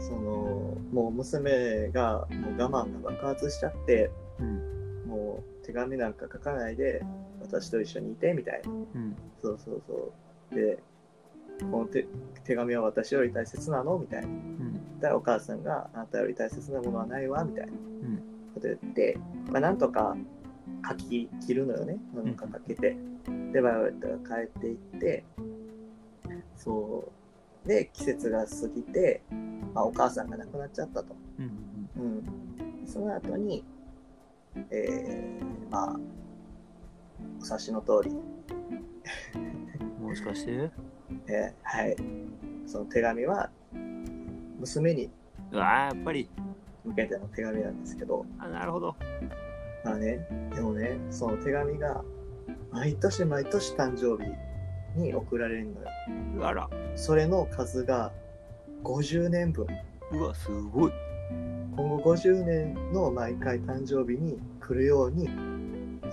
[0.00, 5.04] その、もう娘がもう我慢が爆発しちゃって、うん。
[5.06, 7.00] もう手紙なんか書かないで、
[7.44, 8.70] 私と一緒にいて、みたいな。
[8.70, 9.16] うん。
[9.42, 10.12] そうそうそ
[10.52, 10.54] う。
[10.54, 10.82] で、
[11.70, 12.06] この手
[12.44, 13.98] 手紙は私より大切なの？
[13.98, 14.28] みたいな。
[14.28, 15.00] うん。
[15.00, 17.44] だからお母さんがあなたより大切なものはないわ？
[17.44, 17.72] みたいな。
[17.72, 18.22] うん。
[18.54, 19.18] こと言って、
[19.50, 20.16] まあ、なんとか
[20.88, 21.98] 書き切るのよね。
[22.14, 22.96] なんか書けて、
[23.52, 25.24] でバイオレットが帰っていって
[26.56, 27.04] そ
[27.64, 27.68] う。
[27.68, 29.22] で季節が過ぎて、
[29.72, 32.22] まあ、お母さんが亡くなっちゃったと、うんうん、
[32.86, 33.64] その後に
[34.70, 35.98] えー、まあお
[37.44, 38.10] 察しの通り、
[40.00, 40.70] もしかして？
[41.28, 41.96] えーはい。
[42.66, 43.50] その手紙は
[44.58, 45.10] 娘に。
[45.52, 46.28] うわーやっぱり。
[46.84, 48.94] 向けての手紙なんですけど、あなるほど。
[49.84, 52.04] まあね、でもね、その手紙が
[52.70, 54.30] 毎年毎年誕生日
[55.00, 56.46] に送られるのよ。
[56.46, 56.68] あら。
[56.94, 58.12] それの数が
[58.82, 59.66] 50年分。
[60.12, 60.92] うわすごい。
[61.76, 65.28] 今後50年の毎回誕生日に来るように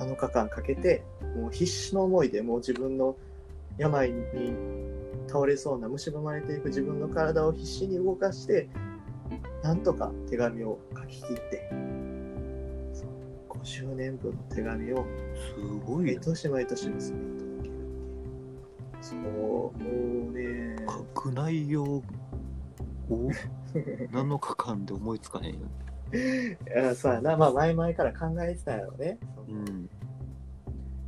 [0.06, 1.04] 7日間かけて、
[1.36, 3.16] もう必死の思いでもう自分の
[3.78, 4.22] 病に
[5.28, 8.70] 倒れそうな蝕まれていく自分の体を必死に動かして
[9.64, 11.70] なんとか手紙を書き切って、
[12.94, 15.06] そう50年分の手紙を
[15.56, 16.14] すごいよ。
[16.16, 17.76] 毎年毎年娘に届ける。
[19.02, 19.74] そう、も
[20.30, 22.04] うね、書く内容を
[23.74, 25.60] 7日間で思いつかへんよ。
[26.14, 29.18] い やそうやな、まあ前々から考えてたんやろね。
[29.48, 29.90] うん。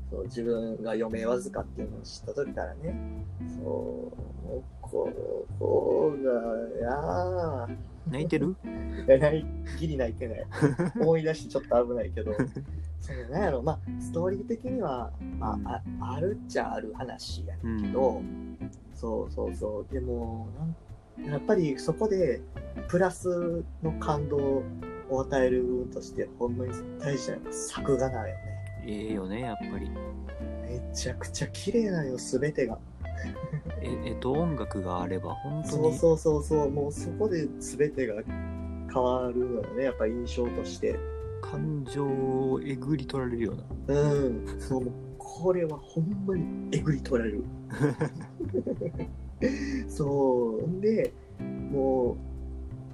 [0.10, 3.26] そう自分が余命わずかっていうのを知った時からね。
[3.58, 6.18] そう、もうこの子が、
[6.78, 7.76] いやー。
[8.12, 8.56] 泣いてる？
[9.08, 9.46] いやない
[9.80, 10.46] ギリ泣いてない。
[11.00, 12.34] 思い出してちょっと危ないけど、
[13.00, 18.22] そのなんやろ、まあ、ストーリー的には、まあ、ああるっちゃある話やうんけど、
[18.94, 20.48] そうそうそう、でも
[21.18, 22.42] なん、やっぱりそこで、
[22.88, 24.64] プラスの感動
[25.14, 28.42] を与える部分として、ほんまに大事な作画なんよね。
[28.86, 29.90] ええよね、やっぱり。
[29.90, 32.78] めちゃくちゃ綺麗なんよ、すべてが。
[33.82, 35.98] え、 えっと、音楽があれば、本当に？
[35.98, 38.16] そうそうそうそう、もうそこで全てが
[38.94, 40.98] 変わるのよね、やっぱ印象として。
[41.42, 43.54] 感情をえぐり取られるよ
[43.88, 44.02] うな。
[44.02, 47.44] うん、そう、これはほんまにえぐり取られる。
[49.90, 51.12] そう、んで、
[51.72, 52.18] もう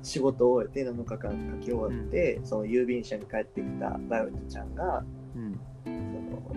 [0.03, 5.03] 仕事を終えて7日間書き終わって、その郵便車に帰ってきたバイオレットちゃんが、
[5.35, 5.59] うん。
[5.83, 6.55] その、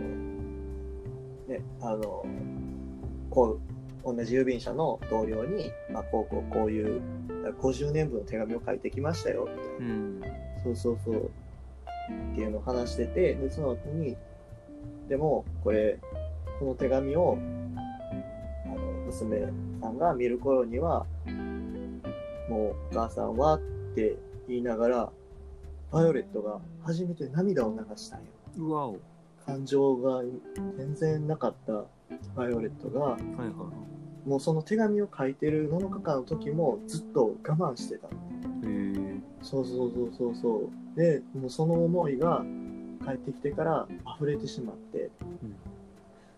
[1.48, 2.24] ね、あの、
[3.30, 3.58] こ
[4.04, 7.00] う、同じ郵便車の同僚に、まあ、こうこうこういう
[7.60, 10.20] 50年分の手紙を書いてきましたよ、みたいなうん。
[10.64, 11.30] そうそうそう。
[12.32, 14.16] っていうのを話してて、で、その後に、
[15.08, 15.98] でも、これ、
[16.58, 17.38] この手紙を、
[18.66, 19.46] あの、娘
[19.80, 21.06] さんが見る頃には、
[22.52, 23.60] もう、お母さんはっ
[23.94, 24.16] て
[24.46, 25.12] 言いながら、
[25.90, 28.26] バイオレットが初めて涙を流したんよ。
[28.58, 28.98] うわお。
[29.46, 30.22] 感情が
[30.76, 31.84] 全然なかった
[32.36, 34.28] バイオレットが、はいはい。
[34.28, 38.12] もうその手紙を書いてる7日間の時もずっと我慢してたの。
[38.12, 39.20] へえ。
[39.42, 40.98] そうそうそうそうそう。
[40.98, 42.44] で、もうその思いが
[43.04, 45.56] 帰ってきてから溢れてしまって、うん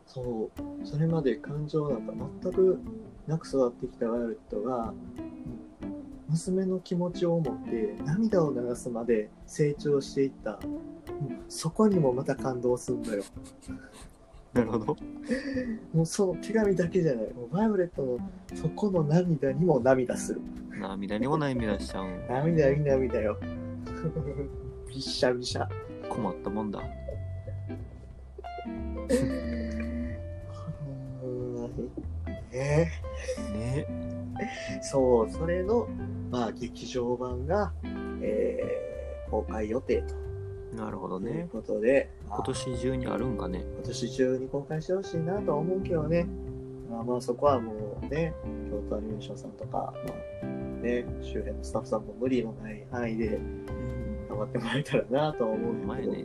[0.07, 2.13] そう、それまで感情なんか
[2.43, 2.81] 全く
[3.27, 5.24] なく育ってきたバイオレットが、うん
[6.35, 10.59] 娘の気持ちを思って涙を流すまで成長していった、
[11.49, 13.23] そこにもまた感動するんだよ。
[14.53, 14.97] なるほど。
[15.93, 17.33] もうその手紙だけじゃない。
[17.33, 18.19] もうバイオレットの
[18.55, 20.41] そこの涙にも涙する。
[20.81, 22.27] 涙にも涙しちゃうん。
[22.29, 23.39] 涙に涙よ。
[24.89, 25.69] びっしゃびしゃ。
[26.09, 26.81] 困ったもんだ。
[32.53, 32.91] ね
[33.53, 33.87] ね。
[34.83, 35.89] そう、それの、
[36.31, 37.73] まあ、劇場版が、
[38.21, 38.95] えー
[39.31, 40.05] 公開予定
[40.77, 41.49] なるほどというね。
[41.51, 43.65] ことで、まあ今年中にあるんかね。
[43.77, 46.27] 今年中に公開してほしいなとは思うけどね。
[46.91, 47.73] まあまあそこはも
[48.03, 48.35] うね、
[48.71, 50.13] 京都アニメーションさんとか、ま
[50.43, 50.47] あ
[50.83, 53.67] ね、周辺のスタッフさんも無理のない範囲でうん。
[54.29, 55.87] 頑張ってもらえたらなとは思うけど。
[55.87, 56.25] 前ね。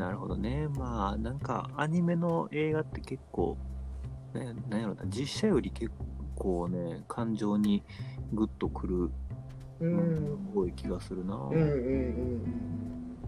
[0.00, 0.66] なるほどね。
[0.78, 3.58] まあ、なんか、アニメの映画って結構、
[4.32, 5.92] ね、なんやろな、実写より結
[6.34, 7.84] 構ね、感情に
[8.32, 9.10] グッとくる、
[9.80, 10.52] うん。
[10.54, 11.36] 多い気がするな。
[11.36, 13.18] うんうんうん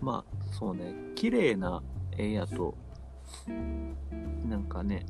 [0.00, 1.80] まあ、そうね、綺麗な
[2.16, 2.74] 絵やと、
[4.44, 5.06] なんかね、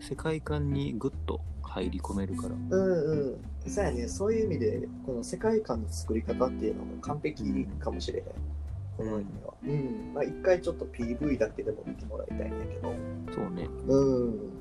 [0.00, 2.54] 世界観にグッと入り込めるから。
[2.54, 2.70] うん。
[2.70, 3.70] うんうん。
[3.70, 8.59] そうやね、そういう意味で、この世界観の作り方っていうのが完璧かもしれへん。
[9.00, 9.54] このアニメは。
[9.62, 10.14] うん。
[10.14, 12.94] まあ一回ちょっと PV だけでも見てもらいたいんやけど。
[13.32, 13.66] そうね。
[13.88, 14.60] うん。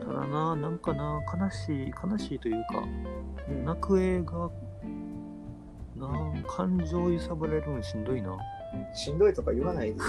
[0.00, 2.84] ただな、なんかな、悲しい、悲しいというか、
[3.48, 4.50] うん泣く映画、
[5.96, 8.36] な感情揺さぶられるのしんどいな。
[8.94, 10.00] しんどいとか言わないで。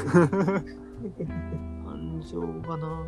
[1.85, 3.05] 感情がな、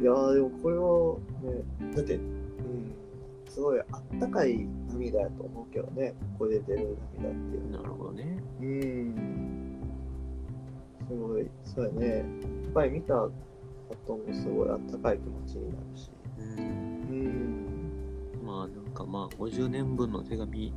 [0.00, 2.41] いやーでもこれはね、だって、うん、
[3.52, 7.70] すごいあったかい涙やと思うけどね、ここで出る涙っていう。
[7.70, 8.42] なるほどね。
[8.60, 9.80] うん。
[11.06, 12.16] すごい、そうやね。
[12.16, 13.30] やっぱり見た後
[14.08, 16.10] もすごいあったかい気持ちになるし。
[16.38, 16.58] うん。
[17.10, 18.46] うん。
[18.46, 20.72] まあなんかまあ50年分の手紙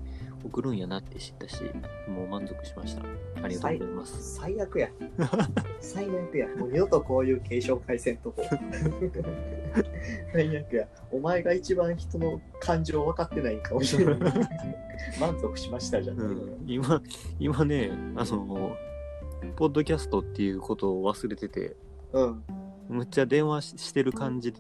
[0.46, 1.64] 送るんやなって知ったし、
[2.08, 3.02] もう満足しました。
[3.44, 4.36] ありがとうございます。
[4.36, 4.90] 最悪や。
[5.82, 6.48] 最悪や。
[6.56, 8.44] もう二度とこういう継承回線とこ。
[10.34, 10.88] 最悪や。
[11.12, 14.18] お前が一番人の感情分かってないんかもしれない。
[15.20, 16.20] 満足しましたじゃん。
[16.20, 17.02] うん、今、
[17.40, 18.78] 今ね、あの、
[19.56, 21.76] ポッドキャストっていうことを忘れてて、
[22.14, 22.44] うん。
[22.88, 24.54] むっちゃ電話ししてる感じ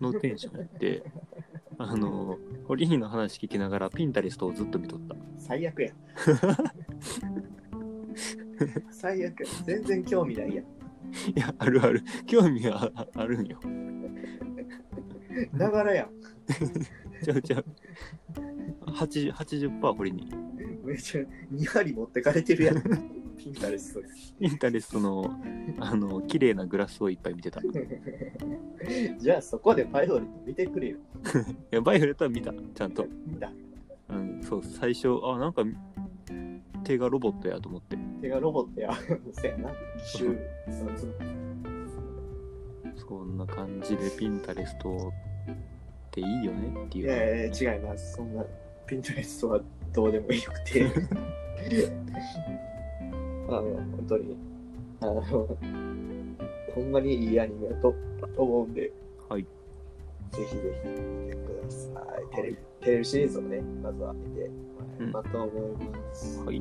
[0.00, 1.02] のテンションで、
[1.78, 5.14] あの、ホリーの話聞きながらピンタリストをずっと見とった。
[5.38, 5.92] 最悪や。
[8.90, 9.46] 最悪や。
[9.64, 10.64] 全然興味ないやん。
[10.64, 10.68] い
[11.36, 12.02] や、あるある。
[12.26, 13.58] 興味はああるんよ。
[15.52, 16.10] ながらやん。
[17.24, 17.64] ちゃうちゃう。
[18.86, 20.30] 80%, 80%これに。
[20.84, 21.22] めっちゃ
[21.52, 23.23] 2割持ってかれてるやん。
[23.36, 24.34] ピンタレストです。
[24.40, 25.34] ピンタレストの、
[25.78, 27.60] あの、綺麗なグラスをいっぱい見てた。
[27.60, 27.64] い
[29.18, 30.98] じゃあそこでバイオレット見てくれよ。
[31.70, 32.52] や、バイオレットは見た。
[32.74, 33.06] ちゃんと。
[33.26, 33.52] 見た。
[34.08, 35.62] うん、そう、最初、あ、なんか、
[36.84, 37.96] 手がロボットやと思って。
[38.20, 38.92] 手がロボットや。
[39.32, 39.72] せやな。
[40.04, 40.38] シュー。
[40.70, 41.14] そうそう
[42.96, 45.12] そんな感じでピンタレスト
[45.52, 45.54] っ
[46.10, 47.04] ていいよねっていう。
[47.04, 48.14] いやいや違います。
[48.14, 48.44] そんな
[48.86, 49.60] ピンタレストは
[49.92, 50.90] どうでもよくて。
[53.48, 54.36] あの、本当に、
[55.00, 57.94] あの、ほんまにいいアニメだと
[58.36, 58.92] 思うんで、
[59.28, 59.42] はい。
[59.42, 61.88] ぜひぜひ見てくださ
[62.20, 62.36] い。
[62.36, 66.42] テレビ、テレビシリーズをね、まずは見てもらえればと思います。
[66.44, 66.60] はい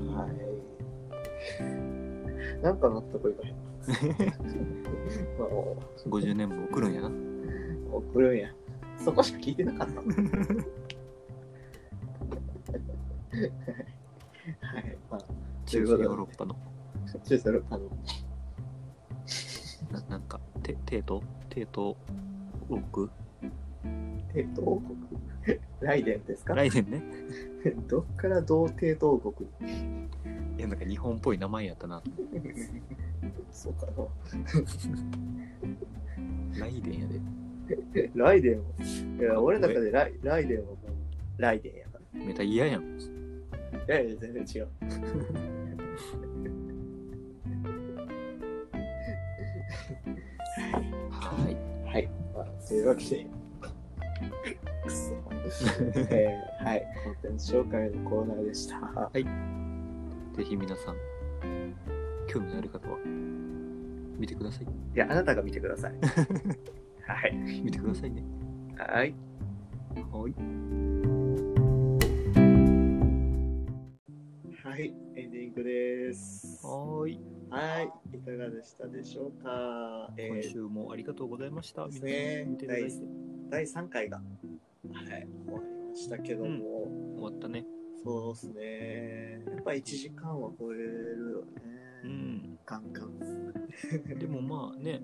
[2.61, 3.55] なんか納得いかへん。
[5.37, 5.75] まあ、も
[6.07, 7.09] 50年分送るんやな。
[7.09, 7.11] う、
[7.91, 8.53] 送るんや。
[8.97, 9.95] そこしか聞いてなかった。
[14.61, 14.97] はい。
[15.09, 15.19] まあ、
[15.65, 16.55] 中世ヨーロッパの。
[17.23, 17.89] 中世の、あの、
[19.91, 21.95] ななんか、テテートテート
[24.33, 24.97] 帝都王国
[25.81, 26.55] ライデンですか？
[26.55, 27.03] 来年ね。
[27.87, 30.07] どっからどう帝都王国に
[30.57, 32.01] いや、なんか日本っぽい名前やったな。
[33.51, 33.93] そうかな。
[36.59, 37.21] ライデンやで。
[38.15, 38.63] ライデンを？
[39.21, 40.77] いや、俺の中でライライデンはもう、
[41.41, 42.25] ライデンやから。
[42.25, 42.83] めた嫌やん。
[42.83, 42.87] い
[43.87, 44.67] やいや、全然違う。
[51.93, 52.09] はい。
[52.67, 53.27] というわけで、
[54.83, 55.13] くそ。
[56.09, 56.87] え ーはい。
[57.03, 59.11] コンテンツ紹介のコーナーでした。
[59.13, 60.95] ぜひ皆さん、
[62.27, 62.97] 興味のある方は、
[64.17, 64.63] 見てください。
[64.63, 65.93] いや、あなたが見てください。
[67.05, 67.35] はい。
[67.63, 68.23] 見てくださいね。
[68.75, 69.13] はい。
[70.11, 70.33] はい。
[74.73, 74.91] はい。
[75.15, 76.65] エンディングです。
[76.65, 77.19] はーい。
[77.51, 78.17] はい。
[78.17, 80.11] いかがでしたでしょうか？
[80.17, 81.85] えー今週もありがとうございました。
[81.85, 82.95] ですねん見ていただいて。
[83.51, 84.25] 第3回が、はい、
[85.45, 86.87] 終わりましたけども、
[87.17, 87.67] 終わったね。
[88.03, 89.43] そうですね。
[89.45, 91.51] やっぱ1時間は超えるよね。
[92.05, 92.59] うん。
[92.65, 93.19] カンカン。
[94.17, 95.03] でもまあね、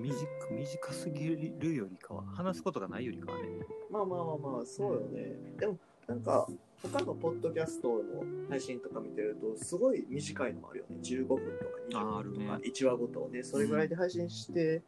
[0.00, 0.14] 短
[0.46, 3.48] く短すぎるよりかは、話すことがないよりかはね。
[3.90, 5.34] まあまあまあまあ、そうよね。
[5.58, 5.76] でも、
[6.08, 6.48] なんか、
[6.82, 8.02] 他のポッドキャストの
[8.48, 10.96] 配信とか見てると、すごい短いのもあるよね。
[11.02, 11.44] 15分とか
[11.90, 14.82] 20あーあるね分とか、1話ごとをね、それぐらいで配信して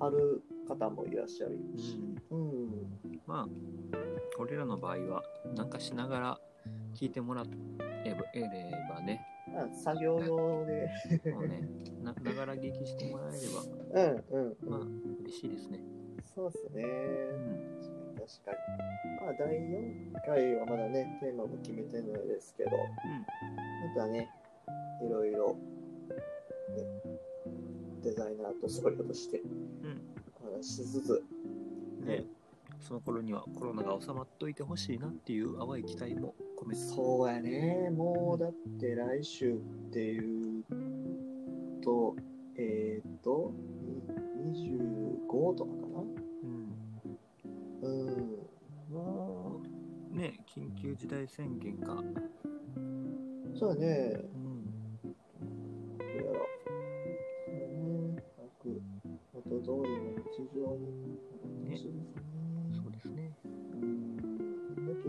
[0.00, 2.00] ある方もいらっしゃるし。
[2.30, 2.70] うん。
[3.26, 3.98] まあ、
[4.38, 5.22] 俺らの場合は、
[5.54, 6.40] なんかしながら
[6.94, 7.44] 聞いてもら
[8.06, 8.48] えばえれ
[8.88, 9.20] ばね、
[9.52, 10.88] まあ、作業用で。
[11.30, 11.68] もうね、
[12.02, 14.70] なながら聞きしてもらえれば、うんうん。
[14.70, 14.80] まあ、
[15.24, 15.80] 嬉しいですね。
[16.34, 16.84] そうですね。
[16.84, 17.73] うん。
[18.24, 18.56] 確かに。
[19.20, 24.30] まあ、第4回はまだね、テーマも決めてないですけど、またね、
[25.02, 25.56] いろいろ、
[26.74, 27.16] ね、
[28.02, 29.46] デザイナーとソリオとしてう
[29.88, 30.00] ん。
[30.42, 31.22] お話ししつつ、
[32.00, 32.06] うん。
[32.06, 32.24] ね、
[32.80, 36.80] その頃にはコロナが収まっといてほしいなっていう淡い期待も込めて。
[36.80, 39.56] そうやね、もうだって来週っ
[39.92, 40.64] ていう
[41.82, 42.16] と、
[42.56, 43.52] えっ、ー、と、
[44.52, 45.83] に25とか
[47.84, 48.98] う
[50.12, 50.16] ん。
[50.16, 51.96] ね、緊急事態宣言が、
[53.58, 54.64] そうやね、うん。
[55.02, 58.22] どうやら、そうね、な
[58.60, 58.80] く、
[59.32, 61.96] 元通りの日常になるかもしれないですね。
[62.82, 63.32] そうですね。
[63.74, 64.16] うん。
[64.16, 64.22] だ
[65.02, 65.08] け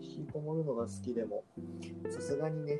[0.00, 1.44] 引きこもるのが好きでも、
[2.10, 2.78] さすがにね、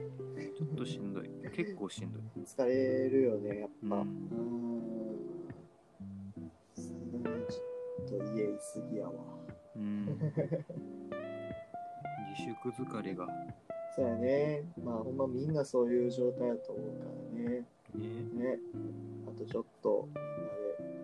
[0.57, 1.31] ちょっとしんどい。
[1.55, 2.23] 結構しんどい。
[2.45, 3.97] 疲れるよね、やっぱ。
[3.97, 4.13] ううんん。
[6.75, 7.76] さすがにちょっ
[8.07, 9.13] と家いすぎやわ。
[9.77, 10.07] うん。
[12.37, 13.27] 自粛疲れが、
[13.95, 14.65] そうやね。
[14.83, 17.11] まあ、ほんまみんなそういう状態だと思うから
[17.51, 17.65] ね。
[17.95, 18.59] ね、ね。
[19.27, 20.27] あとちょっと、みんなで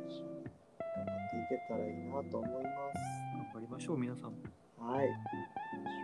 [0.09, 0.45] 一緒に
[0.79, 2.99] 頑張っていけたらいいなと思います。
[3.35, 4.35] 頑張りましょう、皆さん。
[4.79, 5.09] はい。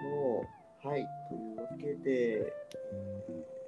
[0.02, 0.88] そう。
[0.88, 1.06] はい。
[1.28, 2.52] というわけで、え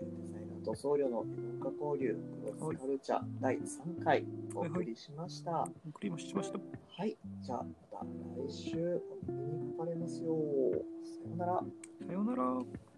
[0.02, 0.19] ー
[0.60, 2.16] と僧侶の異文化交流
[2.58, 4.24] クロスカルチャー第3回
[4.54, 5.50] お送りしました。
[5.50, 6.58] は送りましました。
[7.06, 7.16] い。
[7.42, 8.04] じゃあ、また
[8.48, 10.34] 来週お耳にかかれますよ。
[11.02, 11.62] さようなら。
[12.06, 12.89] さようなら。